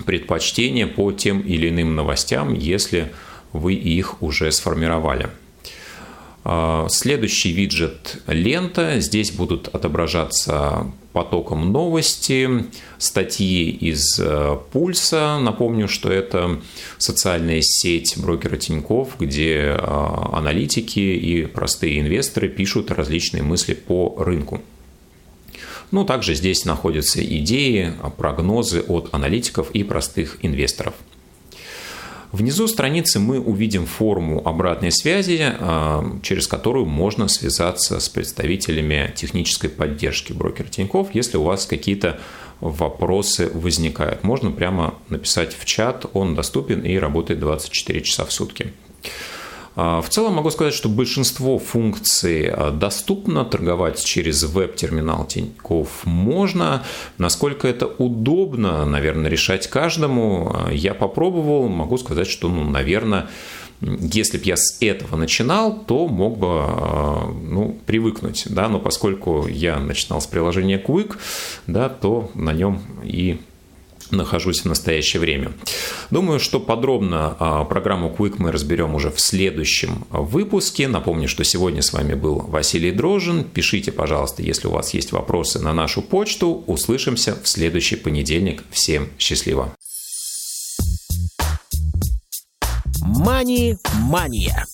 предпочтения 0.05 0.87
по 0.87 1.13
тем 1.13 1.41
или 1.41 1.69
иным 1.69 1.95
новостям, 1.95 2.55
если 2.55 3.13
вы 3.53 3.75
их 3.75 4.23
уже 4.23 4.53
сформировали. 4.53 5.29
А, 6.49 6.87
следующий 6.89 7.51
виджет 7.51 8.19
«Лента». 8.29 9.01
Здесь 9.01 9.33
будут 9.33 9.67
отображаться 9.67 10.93
потоком 11.13 11.73
новости, 11.73 12.67
статьи 12.99 13.71
из 13.71 14.21
э, 14.21 14.57
«Пульса». 14.71 15.39
Напомню, 15.41 15.89
что 15.89 16.13
это 16.13 16.61
социальная 16.99 17.63
сеть 17.63 18.15
брокера 18.17 18.59
Тиньков, 18.59 19.17
где 19.19 19.77
а, 19.77 20.31
аналитики 20.35 21.01
и 21.01 21.47
простые 21.47 21.99
инвесторы 22.01 22.49
пишут 22.49 22.93
различные 22.93 23.43
мысли 23.43 23.75
по 23.75 24.15
рынку. 24.19 24.63
Ну, 25.91 26.05
также 26.05 26.35
здесь 26.35 26.65
находятся 26.65 27.25
идеи, 27.25 27.95
прогнозы 28.17 28.81
от 28.81 29.09
аналитиков 29.13 29.71
и 29.71 29.85
простых 29.85 30.39
инвесторов– 30.43 30.95
Внизу 32.37 32.67
страницы 32.69 33.19
мы 33.19 33.41
увидим 33.41 33.87
форму 33.87 34.47
обратной 34.47 34.93
связи, 34.93 35.41
а, 35.41 36.05
через 36.23 36.47
которую 36.47 36.85
можно 36.85 37.29
связаться 37.29 37.99
с 37.99 38.09
представителями 38.09 39.13
технической 39.17 39.71
поддержки 39.71 40.35
брокера 40.35 40.67
Тиньков, 40.67 41.15
если 41.15 41.39
у 41.39 41.45
вас 41.45 41.65
какие-то 41.67 42.21
вопросы 42.61 43.51
возникают. 43.55 44.23
Можно 44.25 44.51
прямо 44.51 44.95
написать 45.09 45.57
в 45.57 45.65
чат, 45.65 46.05
он 46.13 46.35
доступен 46.35 46.81
и 46.81 46.97
работает 46.99 47.41
24 47.41 48.03
часа 48.03 48.25
в 48.25 48.33
сутки. 48.33 48.73
А, 49.77 50.01
в 50.01 50.09
целом 50.09 50.35
могу 50.35 50.51
сказать, 50.51 50.73
что 50.73 50.89
большинство 50.89 51.59
функций 51.59 52.49
а, 52.49 52.71
доступно, 52.71 53.45
торговать 53.45 54.03
через 54.03 54.43
веб-терминал 54.43 55.27
Тинькофф 55.27 56.07
можно. 56.07 56.83
Насколько 57.19 57.69
это 57.69 57.87
удобно, 57.87 58.87
наверное, 58.87 59.31
решать 59.31 59.67
каждому. 59.69 60.51
А, 60.55 60.73
я 60.73 60.95
попробовал, 60.95 61.69
могу 61.69 61.99
сказать, 61.99 62.27
что, 62.27 62.49
ну, 62.49 62.65
наверное, 62.65 63.29
если 63.83 64.39
бы 64.39 64.45
я 64.45 64.57
с 64.57 64.79
этого 64.81 65.17
начинал, 65.17 65.79
то 65.87 66.09
мог 66.09 66.39
бы 66.39 66.65
ну, 67.43 67.79
привыкнуть, 67.85 68.45
да, 68.47 68.71
но 68.71 68.79
поскольку 68.79 69.47
я 69.47 69.79
начинал 69.79 70.23
с 70.23 70.27
приложения 70.27 70.83
Quick, 70.83 71.19
да, 71.67 71.91
то 71.91 72.31
на 72.35 72.55
нем 72.55 72.81
и 73.05 73.39
нахожусь 74.11 74.63
в 74.63 74.65
настоящее 74.67 75.21
время. 75.21 75.53
Думаю, 76.11 76.41
что 76.41 76.61
подробно 76.61 77.37
а, 77.39 77.65
программу 77.65 78.15
Quick 78.17 78.35
мы 78.39 78.53
разберем 78.53 78.95
уже 78.95 79.11
в 79.11 79.21
следующем 79.21 80.07
выпуске. 80.11 80.89
Напомню, 80.89 81.29
что 81.29 81.45
сегодня 81.45 81.83
с 81.83 81.93
вами 81.93 82.15
был 82.15 82.39
Василий 82.39 82.93
Дрожин. 82.93 83.45
Пишите, 83.45 83.93
пожалуйста, 83.93 84.43
если 84.43 84.69
у 84.69 84.73
вас 84.73 84.95
есть 84.95 85.13
вопросы 85.13 85.59
на 85.59 85.73
нашу 85.73 86.03
почту. 86.03 86.65
Услышимся 86.67 87.37
в 87.43 87.49
следующий 87.49 87.97
понедельник. 87.97 88.65
Всем 88.71 89.09
счастливо! 89.19 89.75
Мани-мания. 93.01 94.67